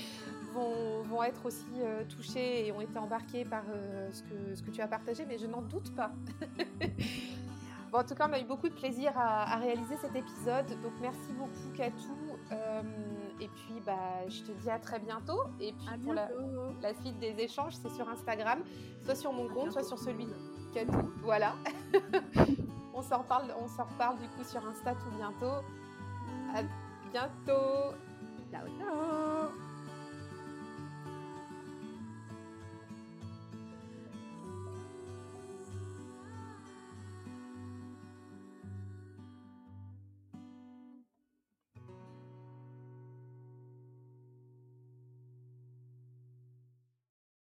[0.54, 1.66] vont, vont, être aussi
[2.08, 3.64] touchés et ont été embarqués par
[4.10, 6.10] ce, que, ce que tu as partagé, mais je n'en doute pas.
[7.92, 10.66] bon, en tout cas, on a eu beaucoup de plaisir à, à réaliser cet épisode,
[10.82, 12.27] donc merci beaucoup, Katou.
[12.52, 12.82] Euh,
[13.40, 15.40] et puis, bah, je te dis à très bientôt.
[15.60, 16.28] Et puis, pour la,
[17.02, 18.60] suite des échanges, c'est sur Instagram,
[19.04, 20.34] soit sur mon compte, soit sur celui de
[20.74, 21.12] Katou.
[21.22, 21.54] Voilà.
[22.94, 25.62] on s'en reparle, on s'en reparle du coup sur Insta tout bientôt.
[26.54, 26.62] À
[27.12, 27.94] bientôt.
[28.50, 29.67] Ciao, ciao.